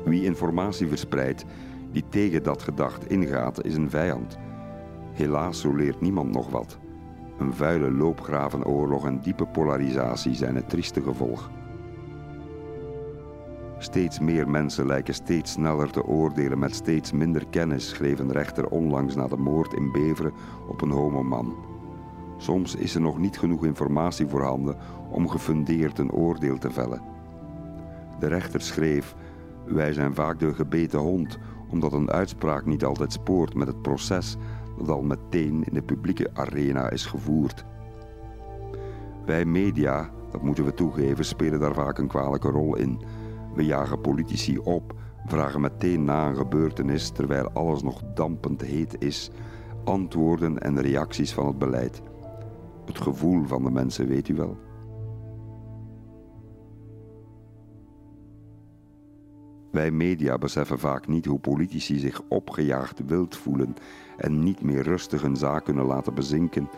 [0.05, 1.45] Wie informatie verspreidt
[1.93, 4.39] die tegen dat gedacht ingaat, is een vijand.
[5.13, 6.79] Helaas, zo leert niemand nog wat.
[7.39, 11.51] Een vuile loopgravenoorlog en diepe polarisatie zijn het trieste gevolg.
[13.79, 18.69] Steeds meer mensen lijken steeds sneller te oordelen met steeds minder kennis, schreef een rechter
[18.69, 20.33] onlangs na de moord in Beveren
[20.69, 21.55] op een homoman.
[22.37, 24.77] Soms is er nog niet genoeg informatie voorhanden
[25.11, 27.03] om gefundeerd een oordeel te vellen.
[28.19, 29.15] De rechter schreef:
[29.65, 31.39] Wij zijn vaak de gebeten hond,
[31.71, 34.37] omdat een uitspraak niet altijd spoort met het proces
[34.79, 37.65] dat al meteen in de publieke arena is gevoerd.
[39.27, 43.01] Wij media, dat moeten we toegeven, spelen daar vaak een kwalijke rol in.
[43.55, 44.95] We jagen politici op,
[45.27, 49.31] vragen meteen na een gebeurtenis terwijl alles nog dampend heet is,
[49.85, 52.03] antwoorden en reacties van het beleid.
[52.85, 54.57] Het gevoel van de mensen, weet u wel.
[59.77, 63.77] Wij media beseffen vaak niet hoe politici zich opgejaagd wild voelen
[64.17, 66.69] en niet meer rustig een zaak kunnen laten bezinken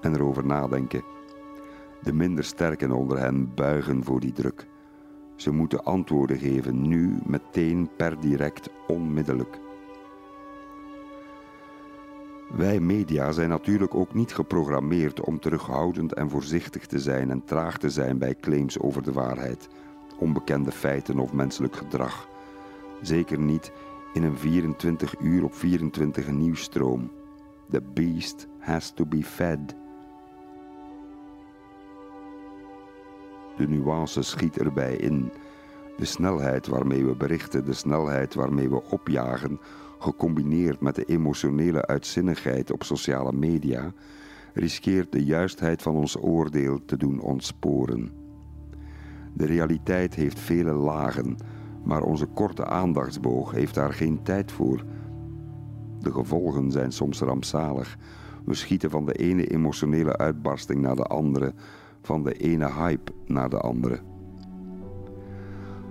[0.00, 1.02] en erover nadenken.
[2.02, 4.66] De minder sterken onder hen buigen voor die druk.
[5.36, 9.58] Ze moeten antwoorden geven, nu, meteen, per direct, onmiddellijk.
[12.56, 17.78] Wij media zijn natuurlijk ook niet geprogrammeerd om terughoudend en voorzichtig te zijn en traag
[17.78, 19.68] te zijn bij claims over de waarheid,
[20.18, 22.27] onbekende feiten of menselijk gedrag.
[23.02, 23.72] Zeker niet
[24.12, 27.10] in een 24 uur op 24 nieuwsstroom.
[27.70, 29.76] The beast has to be fed.
[33.56, 35.30] De nuance schiet erbij in.
[35.96, 39.60] De snelheid waarmee we berichten, de snelheid waarmee we opjagen,
[39.98, 43.92] gecombineerd met de emotionele uitzinnigheid op sociale media,
[44.54, 48.12] riskeert de juistheid van ons oordeel te doen ontsporen.
[49.34, 51.36] De realiteit heeft vele lagen,
[51.88, 54.84] maar onze korte aandachtsboog heeft daar geen tijd voor.
[56.00, 57.96] De gevolgen zijn soms rampzalig.
[58.44, 61.52] We schieten van de ene emotionele uitbarsting naar de andere,
[62.02, 64.00] van de ene hype naar de andere.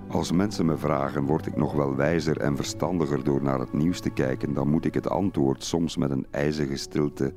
[0.08, 4.00] Als mensen me vragen, word ik nog wel wijzer en verstandiger door naar het nieuws
[4.00, 7.32] te kijken, dan moet ik het antwoord soms met een ijzige stilte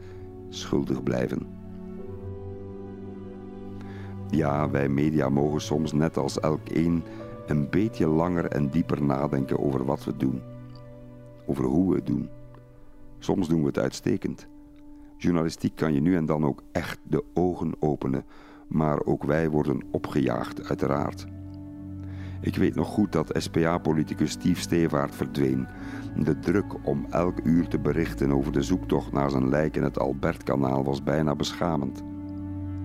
[0.50, 1.47] schuldig blijven.
[4.30, 7.04] Ja, wij media mogen soms net als elk een
[7.52, 10.42] een beetje langer en dieper nadenken over wat we doen.
[11.46, 12.30] Over hoe we het doen.
[13.20, 14.48] Soms doen we het uitstekend.
[15.18, 18.26] Journalistiek kan je nu en dan ook echt de ogen openen,
[18.68, 21.26] maar ook wij worden opgejaagd, uiteraard.
[22.42, 25.68] Ik weet nog goed dat SPA-politicus Steve Stevaart verdween.
[26.16, 30.00] De druk om elk uur te berichten over de zoektocht naar zijn lijk in het
[30.00, 32.04] Albertkanaal was bijna beschamend.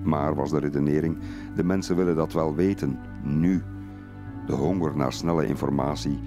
[0.04, 1.18] Maar was de redenering,
[1.54, 3.62] de mensen willen dat wel weten, nu.
[4.46, 6.18] De honger naar snelle informatie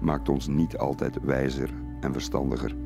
[0.00, 2.76] maakt ons niet altijd wijzer en verstandiger.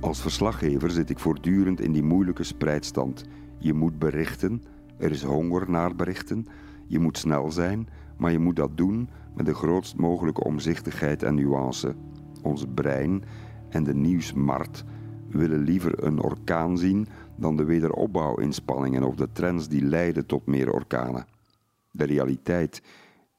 [0.00, 3.24] Als verslaggever zit ik voortdurend in die moeilijke spreidstand.
[3.58, 4.62] Je moet berichten,
[4.98, 6.46] er is honger naar berichten,
[6.86, 11.34] je moet snel zijn, maar je moet dat doen met de grootst mogelijke omzichtigheid en
[11.34, 11.94] nuance.
[12.42, 13.22] Ons brein
[13.68, 14.84] en de nieuwsmarkt
[15.28, 17.06] willen liever een orkaan zien
[17.36, 21.26] dan de wederopbouwinspanningen of de trends die leiden tot meer orkanen.
[21.90, 22.82] De realiteit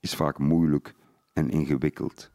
[0.01, 0.93] is vaak moeilijk
[1.33, 2.31] en ingewikkeld.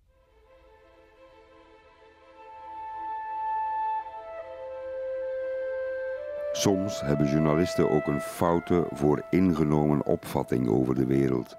[6.53, 11.57] Soms hebben journalisten ook een foute, vooringenomen opvatting over de wereld.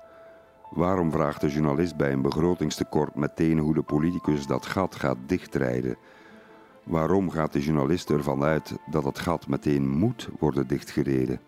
[0.69, 5.97] Waarom vraagt de journalist bij een begrotingstekort meteen hoe de politicus dat gat gaat dichtrijden?
[6.83, 11.39] Waarom gaat de journalist ervan uit dat het gat meteen moet worden dichtgereden?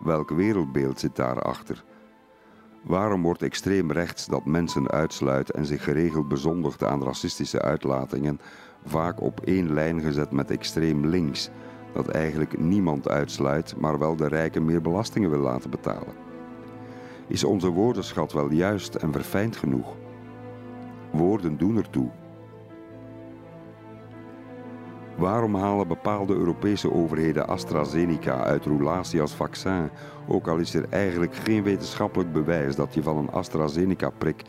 [0.00, 1.84] Welk wereldbeeld zit daarachter?
[2.88, 8.40] Waarom wordt extreem rechts dat mensen uitsluit en zich geregeld bezondigt aan racistische uitlatingen
[8.84, 11.50] vaak op één lijn gezet met extreem links,
[11.92, 16.14] dat eigenlijk niemand uitsluit, maar wel de rijken meer belastingen wil laten betalen?
[17.26, 19.96] Is onze woordenschat wel juist en verfijnd genoeg?
[21.12, 22.10] Woorden doen ertoe.
[25.18, 29.90] Waarom halen bepaalde Europese overheden AstraZeneca uit roulatie als vaccin,
[30.28, 34.42] ook al is er eigenlijk geen wetenschappelijk bewijs dat je van een AstraZeneca-prik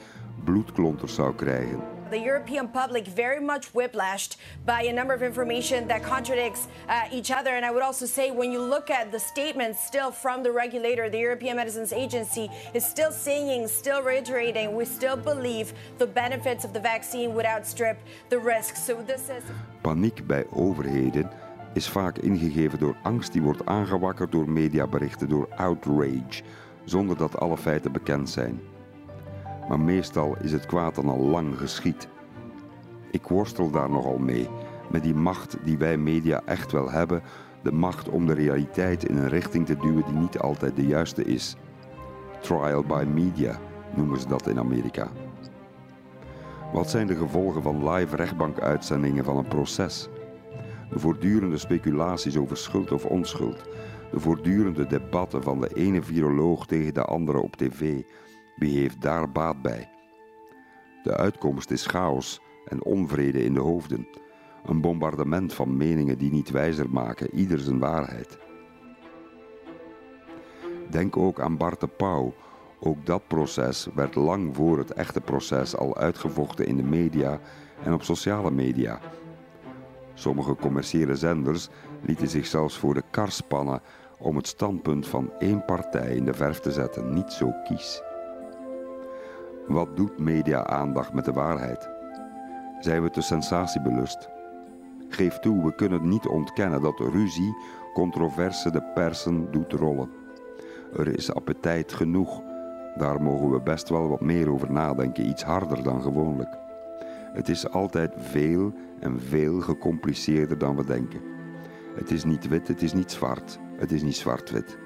[0.43, 1.98] bloedklonters zou krijgen?
[2.09, 7.31] The European public very much whiplashed by a number of information that contradicts uh, each
[7.31, 7.51] other.
[7.51, 11.09] And I would also say, when you look at the statements still from the regulator,
[11.09, 16.73] the European Medicines Agency is still saying, still reiterating, we still believe the benefits of
[16.73, 17.97] the vaccine would outstrip
[18.29, 18.83] the risks.
[18.83, 19.43] So this is.
[19.81, 21.29] Paniek bij overheden
[21.73, 26.41] is vaak ingegeven door angst die wordt aangewakkerd door mediaberichten, door outrage,
[26.85, 28.59] zonder dat alle feiten bekend zijn
[29.69, 32.07] maar meestal is het kwaad dan al lang geschied.
[33.11, 34.49] Ik worstel daar nogal mee,
[34.91, 37.21] met die macht die wij media echt wel hebben,
[37.63, 41.23] de macht om de realiteit in een richting te duwen die niet altijd de juiste
[41.23, 41.55] is.
[42.41, 43.59] Trial by media
[43.95, 45.11] noemen ze dat in Amerika.
[46.73, 50.09] Wat zijn de gevolgen van live rechtbankuitzendingen van een proces?
[50.89, 53.63] De voortdurende speculaties over schuld of onschuld,
[54.11, 58.01] de voortdurende debatten van de ene viroloog tegen de andere op tv,
[58.59, 59.89] wie heeft daar baat bij?
[61.03, 64.07] De uitkomst is chaos en onvrede in de hoofden.
[64.65, 68.37] Een bombardement van meningen die niet wijzer maken, ieder zijn waarheid.
[70.89, 72.33] Denk ook aan Bart de Pauw.
[72.79, 77.39] Ook dat proces werd lang voor het echte proces al uitgevochten in de media
[77.83, 78.99] en op sociale media.
[80.13, 81.69] Sommige commerciële zenders
[82.01, 83.81] lieten zich zelfs voor de kar spannen
[84.17, 88.01] om het standpunt van één partij in de verf te zetten, niet zo kies.
[89.69, 91.89] Wat doet media-aandacht met de waarheid?
[92.79, 94.29] Zijn we te sensatiebelust?
[95.09, 97.55] Geef toe, we kunnen niet ontkennen dat ruzie,
[97.93, 100.09] controverse de persen doet rollen.
[100.97, 102.41] Er is appetijt genoeg.
[102.97, 106.57] Daar mogen we best wel wat meer over nadenken, iets harder dan gewoonlijk.
[107.33, 111.21] Het is altijd veel en veel gecompliceerder dan we denken.
[111.95, 114.77] Het is niet wit, het is niet zwart, het is niet zwart-wit.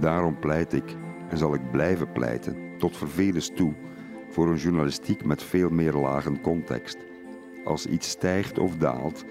[0.00, 0.96] Daarom pleit ik
[1.28, 3.72] en zal ik blijven pleiten, tot vervelens toe,
[4.30, 6.96] voor een journalistiek met veel meer lagen context.
[7.64, 9.24] Als iets stijgt of daalt,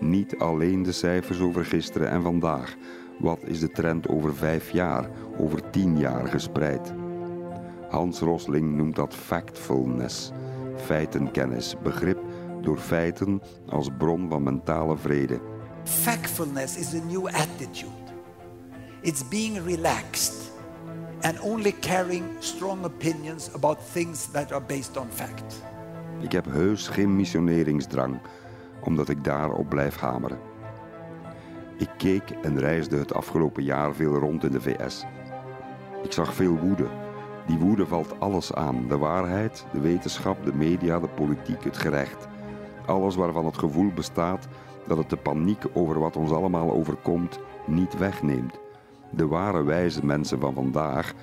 [0.00, 2.76] niet alleen de cijfers over gisteren en vandaag.
[3.18, 6.92] Wat is de trend over vijf jaar, over tien jaar gespreid?
[7.90, 10.30] Hans Rosling noemt dat factfulness,
[10.76, 12.18] feitenkennis, begrip
[12.60, 15.40] door feiten als bron van mentale vrede.
[15.84, 18.04] Factfulness is a new attitude.
[19.00, 20.45] It's being relaxed
[21.20, 25.62] and only carrying strong opinions about things that are based on fact.
[26.20, 28.18] Ik heb heus geen missioneringsdrang,
[28.80, 30.38] omdat ik daarop blijf hameren.
[31.78, 35.04] Ik keek en reisde het afgelopen jaar veel rond in de VS.
[36.02, 36.86] Ik zag veel woede.
[37.46, 42.26] Die woede valt alles aan: de waarheid, de wetenschap, de media, de politiek, het gerecht.
[42.86, 44.48] Alles waarvan het gevoel bestaat
[44.86, 48.58] dat het de paniek over wat ons allemaal overkomt niet wegneemt.
[49.10, 51.14] De ware wijze mensen van vandaag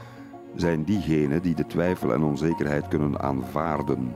[0.56, 4.16] zijn diegenen die de twijfel en onzekerheid kunnen aanvaarden.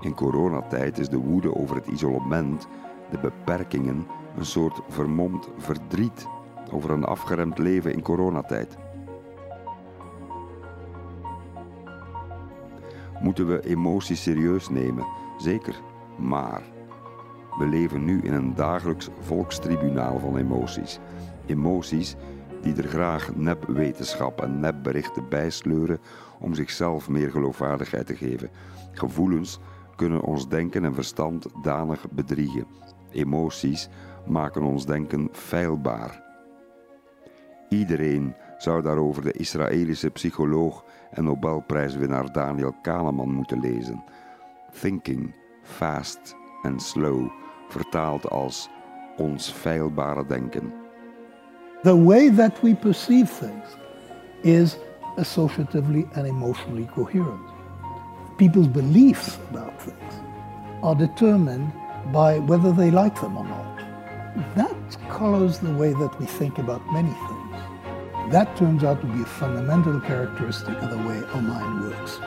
[0.00, 2.68] In coronatijd is de woede over het isolement,
[3.10, 6.26] de beperkingen, een soort vermomd verdriet
[6.72, 8.76] over een afgeremd leven in coronatijd.
[13.20, 15.06] Moeten we emoties serieus nemen?
[15.38, 15.74] Zeker,
[16.16, 16.62] maar
[17.58, 20.98] we leven nu in een dagelijks volkstribunaal van emoties.
[21.46, 22.16] Emoties
[22.64, 25.98] die er graag nepwetenschap en nepberichten bijsleuren
[26.40, 28.50] om zichzelf meer geloofwaardigheid te geven.
[28.92, 29.58] Gevoelens
[29.96, 32.66] kunnen ons denken en verstand danig bedriegen.
[33.10, 33.88] Emoties
[34.26, 36.22] maken ons denken feilbaar.
[37.68, 44.04] Iedereen zou daarover de Israëlische psycholoog en Nobelprijswinnaar Daniel Kahneman moeten lezen.
[44.80, 47.30] Thinking, fast and slow,
[47.68, 48.68] vertaald als
[49.16, 50.83] ons feilbare denken.
[51.84, 53.76] The way that we perceive things
[54.42, 54.78] is
[55.18, 57.46] associatively and emotionally coherent.
[58.38, 60.14] People's beliefs about things
[60.82, 61.70] are determined
[62.10, 63.76] by whether they like them or not.
[64.56, 68.32] That colors the way that we think about many things.
[68.32, 72.18] That turns out to be a fundamental characteristic of the way our mind works.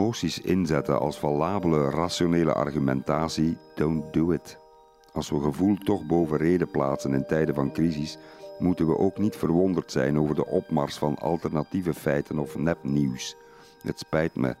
[0.00, 4.58] Emoties inzetten als valabele rationele argumentatie, don't do it.
[5.12, 8.18] Als we gevoel toch boven reden plaatsen in tijden van crisis,
[8.58, 13.36] moeten we ook niet verwonderd zijn over de opmars van alternatieve feiten of nepnieuws.
[13.82, 14.54] Het spijt me,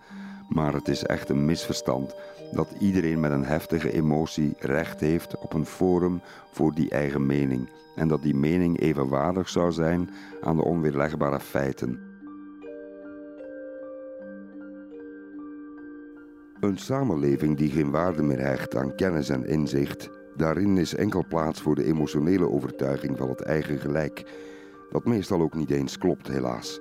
[0.48, 2.14] maar het is echt een misverstand
[2.52, 6.20] dat iedereen met een heftige emotie recht heeft op een forum
[6.52, 10.10] voor die eigen mening en dat die mening evenwaardig zou zijn
[10.40, 12.09] aan de onweerlegbare feiten.
[16.60, 21.60] Een samenleving die geen waarde meer hecht aan kennis en inzicht, daarin is enkel plaats
[21.60, 24.24] voor de emotionele overtuiging van het eigen gelijk,
[24.90, 26.80] dat meestal ook niet eens klopt, helaas.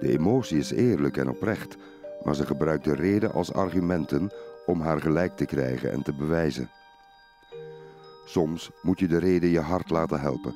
[0.00, 1.76] De emotie is eerlijk en oprecht,
[2.22, 4.30] maar ze gebruikt de reden als argumenten
[4.66, 6.70] om haar gelijk te krijgen en te bewijzen.
[8.24, 10.54] Soms moet je de reden je hart laten helpen.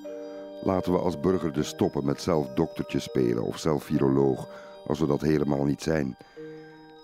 [0.63, 4.49] Laten we als burger dus stoppen met zelf doktertje spelen of zelf viroloog,
[4.87, 6.17] als we dat helemaal niet zijn.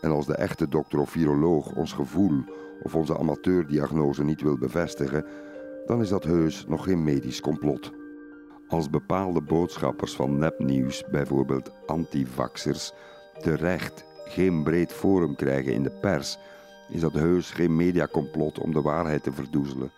[0.04, 2.44] En als de echte dokter of viroloog ons gevoel
[2.82, 5.24] of onze amateurdiagnose niet wil bevestigen,
[5.86, 7.92] dan is dat heus nog geen medisch complot.
[8.68, 12.92] Als bepaalde boodschappers van nepnieuws, bijvoorbeeld antivaxers,
[13.40, 16.38] terecht geen breed forum krijgen in de pers,
[16.88, 19.92] is dat heus geen mediacomplot om de waarheid te verdoezelen.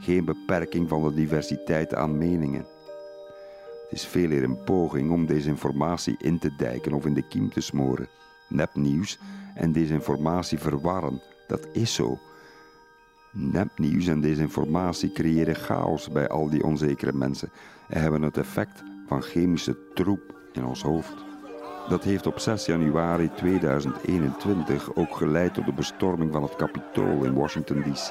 [0.00, 2.66] Geen beperking van de diversiteit aan meningen.
[3.82, 7.50] Het is veel eer een poging om desinformatie in te dijken of in de kiem
[7.50, 8.08] te smoren.
[8.54, 9.18] Nepnieuws
[9.54, 12.18] en desinformatie verwarren, dat is zo.
[13.32, 17.50] Nepnieuws en desinformatie creëren chaos bij al die onzekere mensen
[17.88, 21.14] en hebben het effect van chemische troep in ons hoofd.
[21.88, 27.34] Dat heeft op 6 januari 2021 ook geleid tot de bestorming van het Capitool in
[27.34, 28.10] Washington, D.C.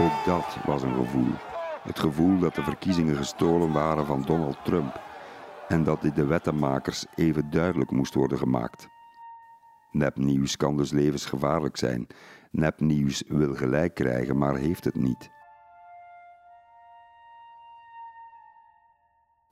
[0.00, 1.53] Ook dat was een gevoel.
[1.84, 5.00] Het gevoel dat de verkiezingen gestolen waren van Donald Trump
[5.68, 8.88] en dat dit de wettenmakers even duidelijk moest worden gemaakt.
[9.90, 12.06] Nepnieuws kan dus levensgevaarlijk zijn.
[12.50, 15.30] Nepnieuws wil gelijk krijgen, maar heeft het niet.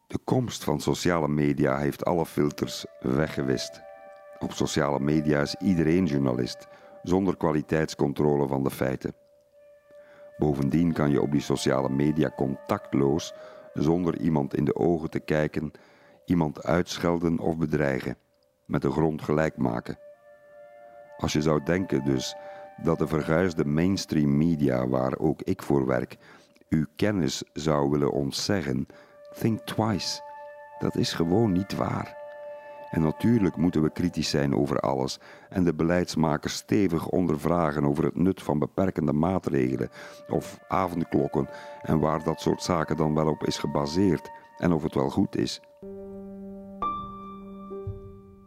[0.06, 3.82] De komst van sociale media heeft alle filters weggewist.
[4.38, 6.68] Op sociale media is iedereen journalist,
[7.02, 9.21] zonder kwaliteitscontrole van de feiten.
[10.42, 13.34] Bovendien kan je op die sociale media contactloos,
[13.72, 15.70] zonder iemand in de ogen te kijken,
[16.24, 18.16] iemand uitschelden of bedreigen,
[18.64, 19.98] met de grond gelijk maken.
[21.16, 22.36] Als je zou denken dus
[22.82, 26.16] dat de verguisde mainstream media, waar ook ik voor werk,
[26.68, 28.86] uw kennis zou willen ontzeggen,
[29.38, 30.20] think twice.
[30.78, 32.21] Dat is gewoon niet waar.
[32.92, 38.16] En natuurlijk moeten we kritisch zijn over alles en de beleidsmakers stevig ondervragen over het
[38.16, 39.88] nut van beperkende maatregelen
[40.28, 41.48] of avondklokken
[41.82, 45.36] en waar dat soort zaken dan wel op is gebaseerd en of het wel goed
[45.36, 45.60] is.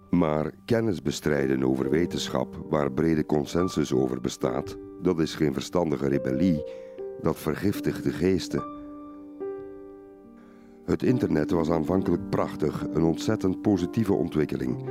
[0.10, 6.64] Maar kennis bestrijden over wetenschap waar brede consensus over bestaat, dat is geen verstandige rebellie,
[7.22, 8.75] dat vergiftigt de geesten.
[10.86, 14.84] Het internet was aanvankelijk prachtig, een ontzettend positieve ontwikkeling.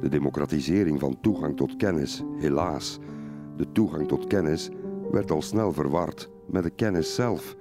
[0.00, 2.98] De democratisering van toegang tot kennis, helaas.
[3.56, 4.70] De toegang tot kennis
[5.10, 7.56] werd al snel verward met de kennis zelf.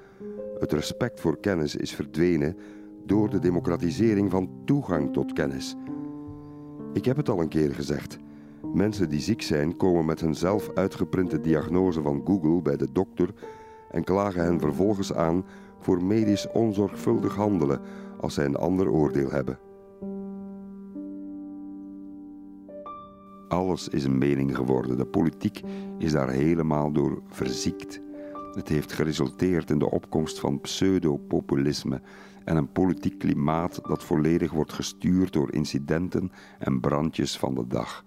[0.59, 2.57] Het respect voor kennis is verdwenen
[3.05, 5.75] door de democratisering van toegang tot kennis.
[6.93, 8.17] Ik heb het al een keer gezegd.
[8.73, 13.29] Mensen die ziek zijn komen met hun zelf uitgeprinte diagnose van Google bij de dokter
[13.89, 15.45] en klagen hen vervolgens aan
[15.81, 17.81] voor medisch onzorgvuldig handelen
[18.19, 19.59] als zij een ander oordeel hebben.
[23.47, 24.97] Alles is een mening geworden.
[24.97, 25.61] De politiek
[25.97, 28.01] is daar helemaal door verziekt.
[28.53, 32.01] Het heeft geresulteerd in de opkomst van pseudopopulisme
[32.43, 38.05] en een politiek klimaat dat volledig wordt gestuurd door incidenten en brandjes van de dag.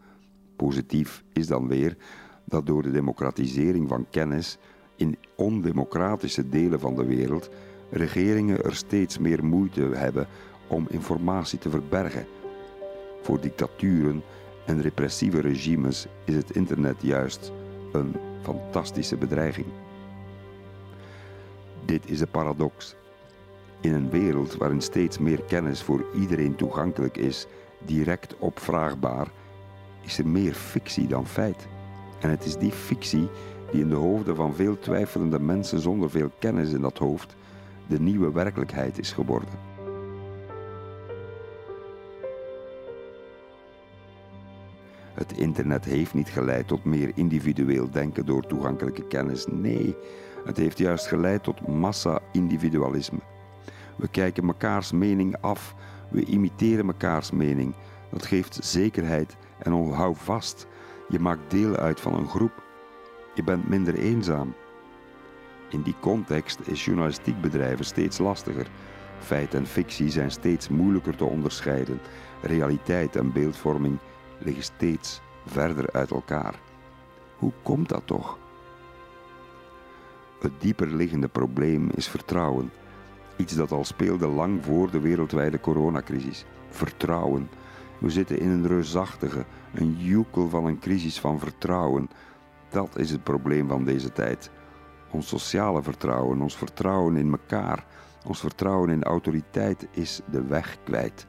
[0.56, 1.96] Positief is dan weer
[2.44, 4.58] dat door de democratisering van kennis
[4.96, 7.50] in ondemocratische delen van de wereld
[7.94, 10.26] regeringen er steeds meer moeite hebben
[10.66, 12.26] om informatie te verbergen.
[13.22, 14.22] Voor dictaturen
[14.66, 17.52] en repressieve regimes is het internet juist
[17.92, 19.66] een fantastische bedreiging.
[21.84, 22.94] Dit is een paradox.
[23.80, 27.46] In een wereld waarin steeds meer kennis voor iedereen toegankelijk is,
[27.84, 29.28] direct opvraagbaar,
[30.00, 31.66] is er meer fictie dan feit.
[32.20, 33.28] En het is die fictie
[33.70, 37.36] die in de hoofden van veel twijfelende mensen zonder veel kennis in dat hoofd
[37.86, 39.72] de nieuwe werkelijkheid is geworden.
[45.14, 49.46] Het internet heeft niet geleid tot meer individueel denken door toegankelijke kennis.
[49.46, 49.96] Nee,
[50.44, 53.18] het heeft juist geleid tot massa-individualisme.
[53.96, 55.74] We kijken mekaars mening af,
[56.10, 57.74] we imiteren mekaars mening.
[58.10, 60.66] Dat geeft zekerheid en hou vast,
[61.08, 62.62] je maakt deel uit van een groep.
[63.34, 64.54] Je bent minder eenzaam.
[65.74, 68.66] In die context is journalistiek bedrijven steeds lastiger.
[69.18, 72.00] Feit en fictie zijn steeds moeilijker te onderscheiden.
[72.42, 73.98] Realiteit en beeldvorming
[74.38, 76.54] liggen steeds verder uit elkaar.
[77.36, 78.38] Hoe komt dat toch?
[80.40, 82.70] Het dieper liggende probleem is vertrouwen.
[83.36, 86.44] Iets dat al speelde lang voor de wereldwijde coronacrisis.
[86.68, 87.48] Vertrouwen.
[87.98, 92.10] We zitten in een reusachtige, een joekel van een crisis van vertrouwen.
[92.68, 94.50] Dat is het probleem van deze tijd.
[95.14, 97.84] Ons sociale vertrouwen, ons vertrouwen in elkaar,
[98.26, 101.26] ons vertrouwen in autoriteit is de weg kwijt.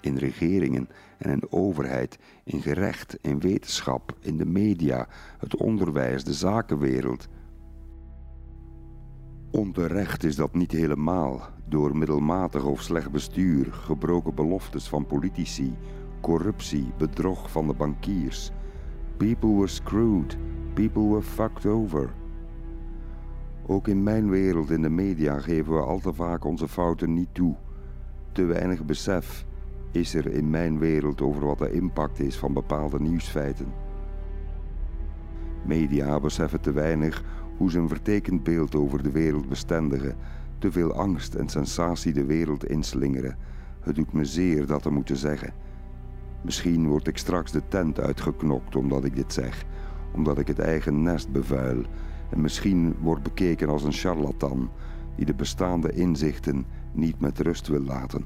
[0.00, 5.08] In regeringen en in overheid, in gerecht, in wetenschap, in de media,
[5.38, 7.28] het onderwijs, de zakenwereld.
[9.50, 15.76] Onterecht is dat niet helemaal door middelmatig of slecht bestuur, gebroken beloftes van politici,
[16.20, 18.50] corruptie, bedrog van de bankiers.
[19.16, 20.36] People were screwed,
[20.74, 22.10] people were fucked over.
[23.70, 27.28] Ook in mijn wereld, in de media, geven we al te vaak onze fouten niet
[27.32, 27.54] toe.
[28.32, 29.46] Te weinig besef
[29.92, 33.66] is er in mijn wereld over wat de impact is van bepaalde nieuwsfeiten.
[35.66, 37.24] Media beseffen te weinig
[37.56, 40.16] hoe ze een vertekend beeld over de wereld bestendigen,
[40.58, 43.36] te veel angst en sensatie de wereld inslingeren.
[43.80, 45.52] Het doet me zeer dat te moeten zeggen.
[46.42, 49.64] Misschien word ik straks de tent uitgeknokt omdat ik dit zeg,
[50.14, 51.84] omdat ik het eigen nest bevuil
[52.30, 54.70] en misschien word bekeken als een charlatan
[55.16, 58.24] die de bestaande inzichten niet met rust wil laten.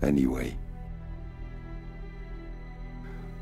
[0.00, 0.56] Anyway.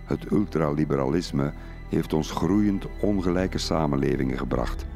[0.04, 1.52] Het ultraliberalisme
[1.88, 4.86] heeft ons groeiend ongelijke samenlevingen gebracht.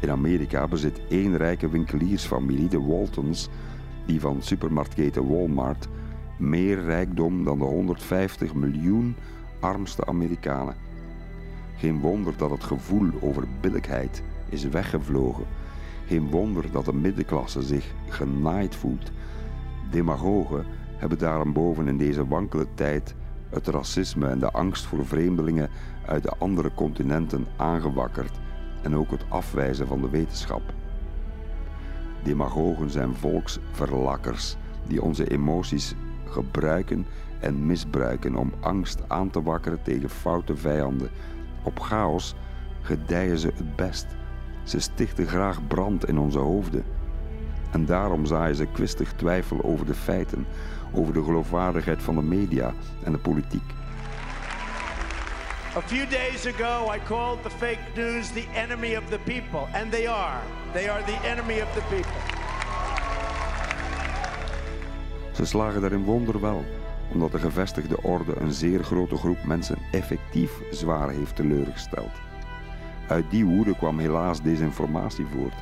[0.00, 3.48] In Amerika bezit één rijke winkeliersfamilie, de Waltons,
[4.06, 5.88] die van supermarktketen Walmart,
[6.38, 9.16] meer rijkdom dan de 150 miljoen
[9.60, 10.74] armste Amerikanen.
[11.76, 14.22] Geen wonder dat het gevoel over billijkheid
[14.52, 15.44] is weggevlogen.
[16.06, 19.10] Geen wonder dat de middenklasse zich genaaid voelt.
[19.90, 20.64] Demagogen
[20.96, 23.14] hebben daarboven in deze wankele tijd
[23.50, 25.70] het racisme en de angst voor vreemdelingen
[26.06, 28.38] uit de andere continenten aangewakkerd
[28.82, 30.62] en ook het afwijzen van de wetenschap.
[32.22, 35.94] Demagogen zijn volksverlakkers die onze emoties
[36.24, 37.06] gebruiken
[37.40, 41.10] en misbruiken om angst aan te wakkeren tegen foute vijanden.
[41.62, 42.34] Op chaos
[42.80, 44.06] gedijen ze het best.
[44.64, 46.84] Ze stichten graag brand in onze hoofden.
[47.70, 50.46] En daarom zaaien ze kwistig twijfel over de feiten,
[50.92, 52.72] over de geloofwaardigheid van de media
[53.04, 53.62] en de politiek.
[55.76, 59.90] A few days ago, I called the fake news the enemy of the people, and
[59.90, 60.40] they are.
[60.72, 62.40] They are the enemy of the people.
[65.32, 66.64] Ze slagen daarin wonderwel,
[67.12, 72.31] omdat de gevestigde orde een zeer grote groep mensen effectief zwaar heeft teleurgesteld.
[73.12, 75.54] Uit die woede kwam helaas desinformatie voort.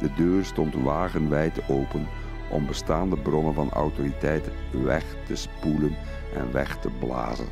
[0.00, 2.06] De deur stond wagenwijd open
[2.50, 5.96] om bestaande bronnen van autoriteit weg te spoelen
[6.34, 7.48] en weg te blazen.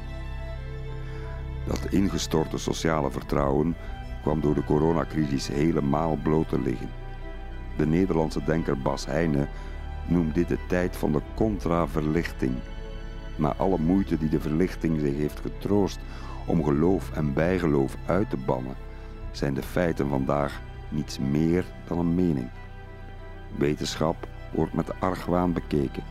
[1.66, 3.76] Dat ingestorte sociale vertrouwen
[4.22, 6.90] kwam door de coronacrisis helemaal bloot te liggen.
[7.76, 9.48] De Nederlandse denker Bas Heijnen
[10.06, 12.54] noemt dit de tijd van de contra-verlichting.
[13.36, 15.98] Na alle moeite die de verlichting zich heeft getroost
[16.46, 18.76] om geloof en bijgeloof uit te bannen,
[19.36, 22.50] zijn de feiten vandaag niets meer dan een mening.
[23.56, 26.02] Wetenschap wordt met argwaan bekeken.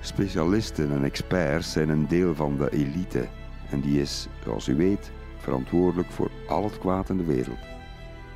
[0.00, 3.28] Specialisten en experts zijn een deel van de elite
[3.70, 7.58] en die is, zoals u weet, verantwoordelijk voor al het kwaad in de wereld.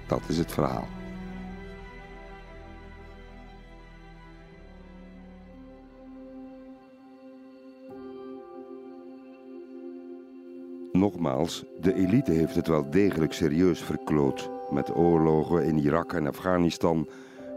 [0.07, 1.00] Dat is het verhaal.
[11.01, 14.51] Nogmaals, de elite heeft het wel degelijk serieus verkloot.
[14.71, 17.09] Met oorlogen in Irak en Afghanistan,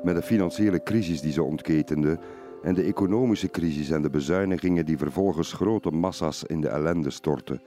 [0.03, 2.19] met de financiële crisis die ze ontketende
[2.61, 7.61] en de economische crisis en de bezuinigingen die vervolgens grote massa's in de ellende storten.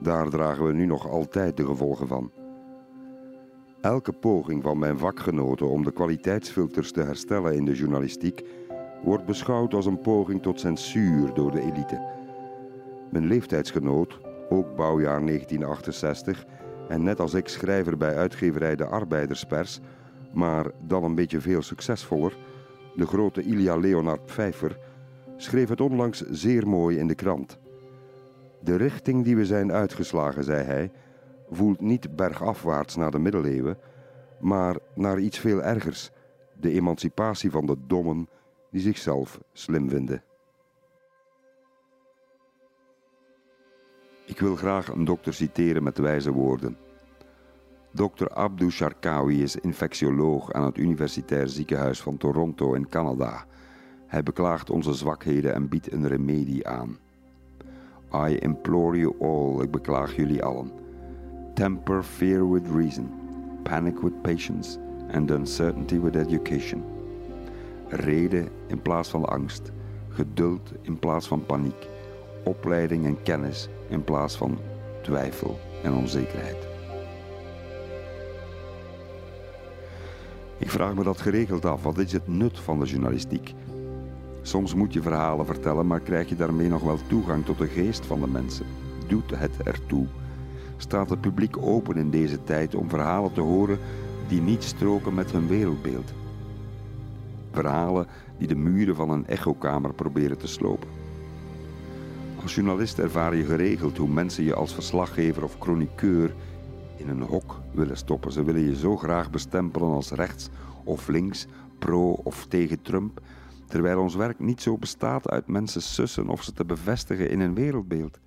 [0.00, 2.30] Daar dragen we nu nog altijd de gevolgen van.
[3.80, 8.44] Elke poging van mijn vakgenoten om de kwaliteitsfilters te herstellen in de journalistiek
[9.02, 12.14] wordt beschouwd als een poging tot censuur door de elite.
[13.10, 16.44] Mijn leeftijdsgenoot, ook bouwjaar 1968
[16.88, 19.80] en net als ik schrijver bij uitgeverij De Arbeiderspers,
[20.32, 22.36] maar dan een beetje veel succesvoller,
[22.94, 24.78] de grote Ilja Leonard Pfeiffer,
[25.36, 27.58] schreef het onlangs zeer mooi in de krant.
[28.60, 30.90] De richting die we zijn uitgeslagen, zei hij,
[31.50, 33.78] voelt niet bergafwaarts naar de middeleeuwen,
[34.40, 36.10] maar naar iets veel ergers:
[36.60, 38.28] de emancipatie van de dommen
[38.70, 40.22] die zichzelf slim vinden.
[44.26, 46.76] Ik wil graag een dokter citeren met wijze woorden.
[47.92, 48.28] Dr.
[48.32, 53.44] Abdou Sharkawi is infectioloog aan het Universitair Ziekenhuis van Toronto in Canada.
[54.06, 56.98] Hij beklaagt onze zwakheden en biedt een remedie aan.
[58.14, 60.70] I implore you all, ik beklaag jullie allen.
[61.54, 63.10] Temper fear with reason,
[63.62, 64.78] panic with patience
[65.12, 66.84] and uncertainty with education.
[67.88, 69.72] Reden in plaats van angst,
[70.08, 71.88] geduld in plaats van paniek,
[72.46, 74.58] opleiding en kennis in plaats van
[75.02, 76.66] twijfel en onzekerheid.
[80.58, 81.82] Ik vraag me dat geregeld af.
[81.82, 83.54] Wat is het nut van de journalistiek?
[84.42, 88.06] Soms moet je verhalen vertellen, maar krijg je daarmee nog wel toegang tot de geest
[88.06, 88.66] van de mensen?
[89.06, 90.06] Doet het ertoe?
[90.76, 93.78] Staat het publiek open in deze tijd om verhalen te horen
[94.28, 96.12] die niet stroken met hun wereldbeeld?
[97.50, 98.06] Verhalen
[98.38, 100.95] die de muren van een echokamer proberen te slopen.
[102.46, 106.34] Als journalist ervaar je geregeld hoe mensen je als verslaggever of chroniqueur
[106.96, 108.32] in een hok willen stoppen.
[108.32, 110.48] Ze willen je zo graag bestempelen als rechts
[110.84, 111.46] of links,
[111.78, 113.20] pro of tegen Trump,
[113.68, 117.54] terwijl ons werk niet zo bestaat uit mensen sussen of ze te bevestigen in een
[117.54, 118.18] wereldbeeld.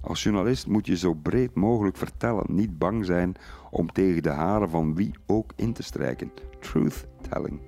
[0.00, 3.34] Als journalist moet je zo breed mogelijk vertellen, niet bang zijn
[3.70, 6.32] om tegen de haren van wie ook in te strijken.
[6.60, 7.60] Truth telling.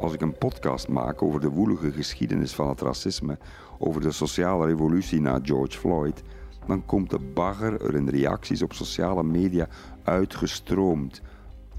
[0.00, 3.38] Als ik een podcast maak over de woelige geschiedenis van het racisme,
[3.78, 6.22] over de sociale revolutie na George Floyd,
[6.66, 9.68] dan komt de bagger er in reacties op sociale media
[10.02, 11.22] uitgestroomd.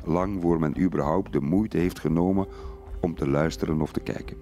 [0.03, 2.47] Lang voor men überhaupt de moeite heeft genomen
[3.01, 4.37] om te luisteren of te kijken.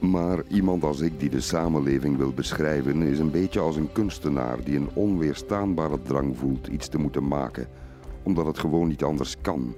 [0.00, 4.64] Maar iemand als ik die de samenleving wil beschrijven, is een beetje als een kunstenaar
[4.64, 7.68] die een onweerstaanbare drang voelt iets te moeten maken,
[8.22, 9.74] omdat het gewoon niet anders kan.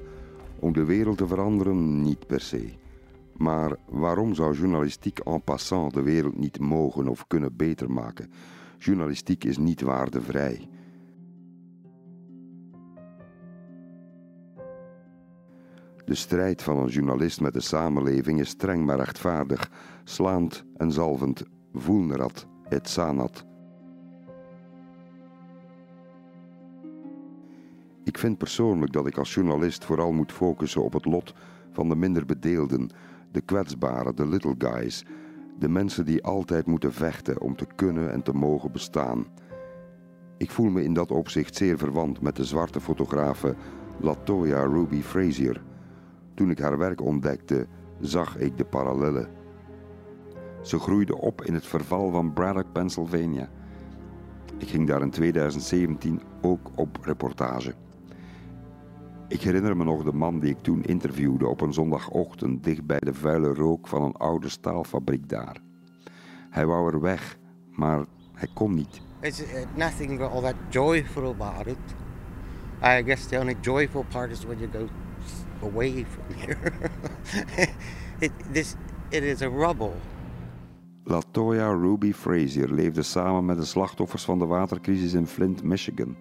[0.59, 2.69] Om de wereld te veranderen, niet per se.
[3.39, 8.31] Maar waarom zou journalistiek en passant de wereld niet mogen of kunnen beter maken?
[8.79, 10.69] Journalistiek is niet waardevrij.
[16.05, 19.71] De strijd van een journalist met de samenleving is streng maar rechtvaardig,
[20.05, 23.45] slaand en zalvend, vulnerat et sanat.
[28.05, 31.35] Ik vind persoonlijk dat ik als journalist vooral moet focussen op het lot
[31.73, 32.91] van de minder bedeelden,
[33.37, 35.05] de kwetsbaren, de little guys,
[35.59, 39.27] de mensen die altijd moeten vechten om te kunnen en te mogen bestaan.
[40.37, 43.55] Ik voel me in dat opzicht zeer verwant met de zwarte fotografe
[44.01, 45.63] Latoya Ruby Frazier.
[46.35, 47.67] Toen ik haar werk ontdekte,
[48.01, 49.29] zag ik de parallellen.
[50.63, 53.49] Ze groeide op in het verval van Braddock, Pennsylvania.
[54.59, 57.75] Ik ging daar in 2017 ook op reportage.
[59.29, 62.99] Ik herinner me nog de man die ik toen interviewde op een zondagochtend dicht bij
[62.99, 65.57] de vuile rook van een oude staalfabriek daar.
[66.51, 67.39] Hij wou er weg,
[67.73, 69.01] maar hij kon niet.
[69.21, 71.95] It's uh, nothing all that joyful about it.
[72.83, 74.89] I guess the only joyful part is when you go
[75.63, 76.73] away from here.
[78.27, 78.75] it, this,
[79.09, 79.95] it is a rubble.
[81.05, 86.17] Latoya Ruby Frazier leefde samen met de slachtoffers van de watercrisis in Flint, Michigan.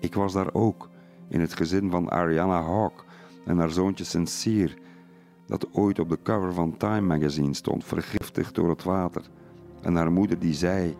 [0.00, 0.88] Ik was daar ook
[1.28, 3.04] in het gezin van Ariana Hawk
[3.44, 4.74] en haar zoontje Sincere,
[5.46, 9.22] dat ooit op de cover van Time magazine stond, vergiftigd door het water.
[9.82, 10.96] En haar moeder die zei: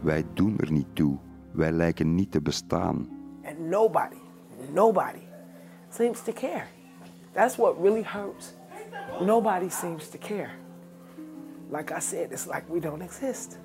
[0.00, 1.18] Wij doen er niet toe,
[1.50, 3.08] wij lijken niet te bestaan.
[3.44, 4.20] And nobody,
[4.72, 5.22] nobody
[5.88, 6.64] seems to care.
[7.32, 8.54] That's what really hurts.
[9.20, 10.50] Nobody seems to care.
[11.70, 13.58] Like I said, it's like we don't exist.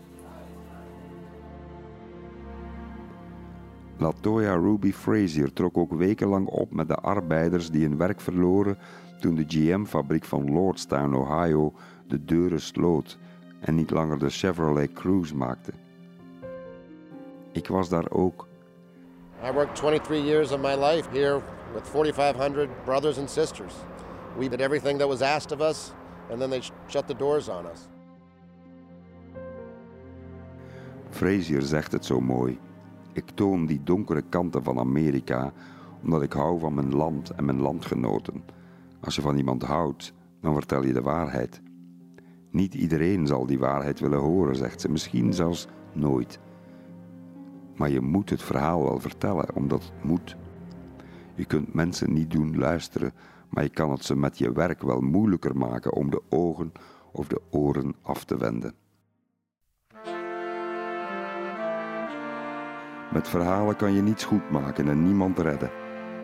[3.99, 8.77] Latoya Ruby Frazier trok ook wekenlang op met de arbeiders die hun werk verloren
[9.19, 11.73] toen de GM-fabriek van Lordstown, Ohio,
[12.07, 13.17] de deuren sloot
[13.59, 15.71] en niet langer de Chevrolet Cruze maakte.
[17.51, 18.47] Ik was daar ook.
[19.43, 21.41] I worked 23 years of my life here
[21.73, 23.73] with 4,500 brothers and sisters.
[24.37, 25.91] We did everything that was asked of us,
[26.31, 27.87] and then they shut the doors on us.
[31.09, 32.59] Frazier zegt het zo mooi.
[33.17, 35.53] Ik toon die donkere kanten van Amerika
[36.03, 38.43] omdat ik hou van mijn land en mijn landgenoten.
[38.99, 41.61] Als je van iemand houdt, dan vertel je de waarheid.
[42.51, 46.39] Niet iedereen zal die waarheid willen horen, zegt ze, misschien zelfs nooit.
[47.75, 50.35] Maar je moet het verhaal wel vertellen, omdat het moet.
[51.35, 53.13] Je kunt mensen niet doen luisteren,
[53.49, 56.71] maar je kan het ze met je werk wel moeilijker maken om de ogen
[57.11, 58.73] of de oren af te wenden.
[63.17, 65.71] Met verhalen kan je niets goed maken en niemand redden.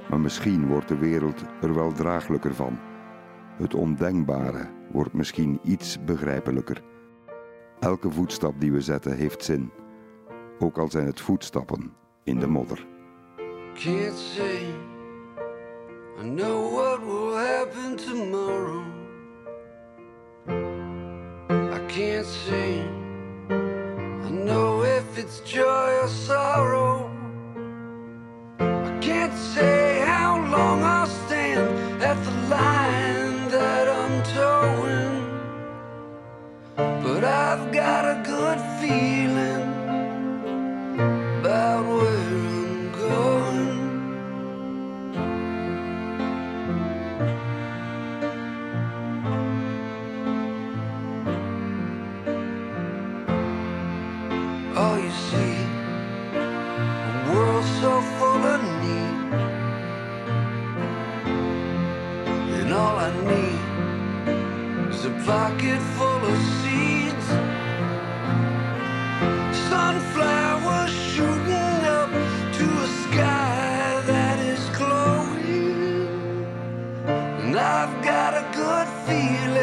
[0.09, 2.79] Maar misschien wordt de wereld er wel draaglijker van.
[3.57, 6.81] Het ondenkbare wordt misschien iets begrijpelijker.
[7.79, 9.71] Elke voetstap die we zetten heeft zin,
[10.59, 12.85] ook al zijn het voetstappen in de modder.
[13.73, 14.63] can't say
[16.21, 18.83] I know what will happen tomorrow.
[21.49, 23.02] I can't say
[24.45, 27.09] know if it's joy or sorrow.
[28.59, 35.15] I can't say how long I'll stand at the line that I'm towing.
[36.75, 39.62] But I've got a good feeling
[65.25, 67.27] pocket full of seeds.
[69.69, 72.09] Sunflowers shooting up
[72.57, 76.45] to a sky that is glowing,
[77.07, 79.62] and I've got a good feeling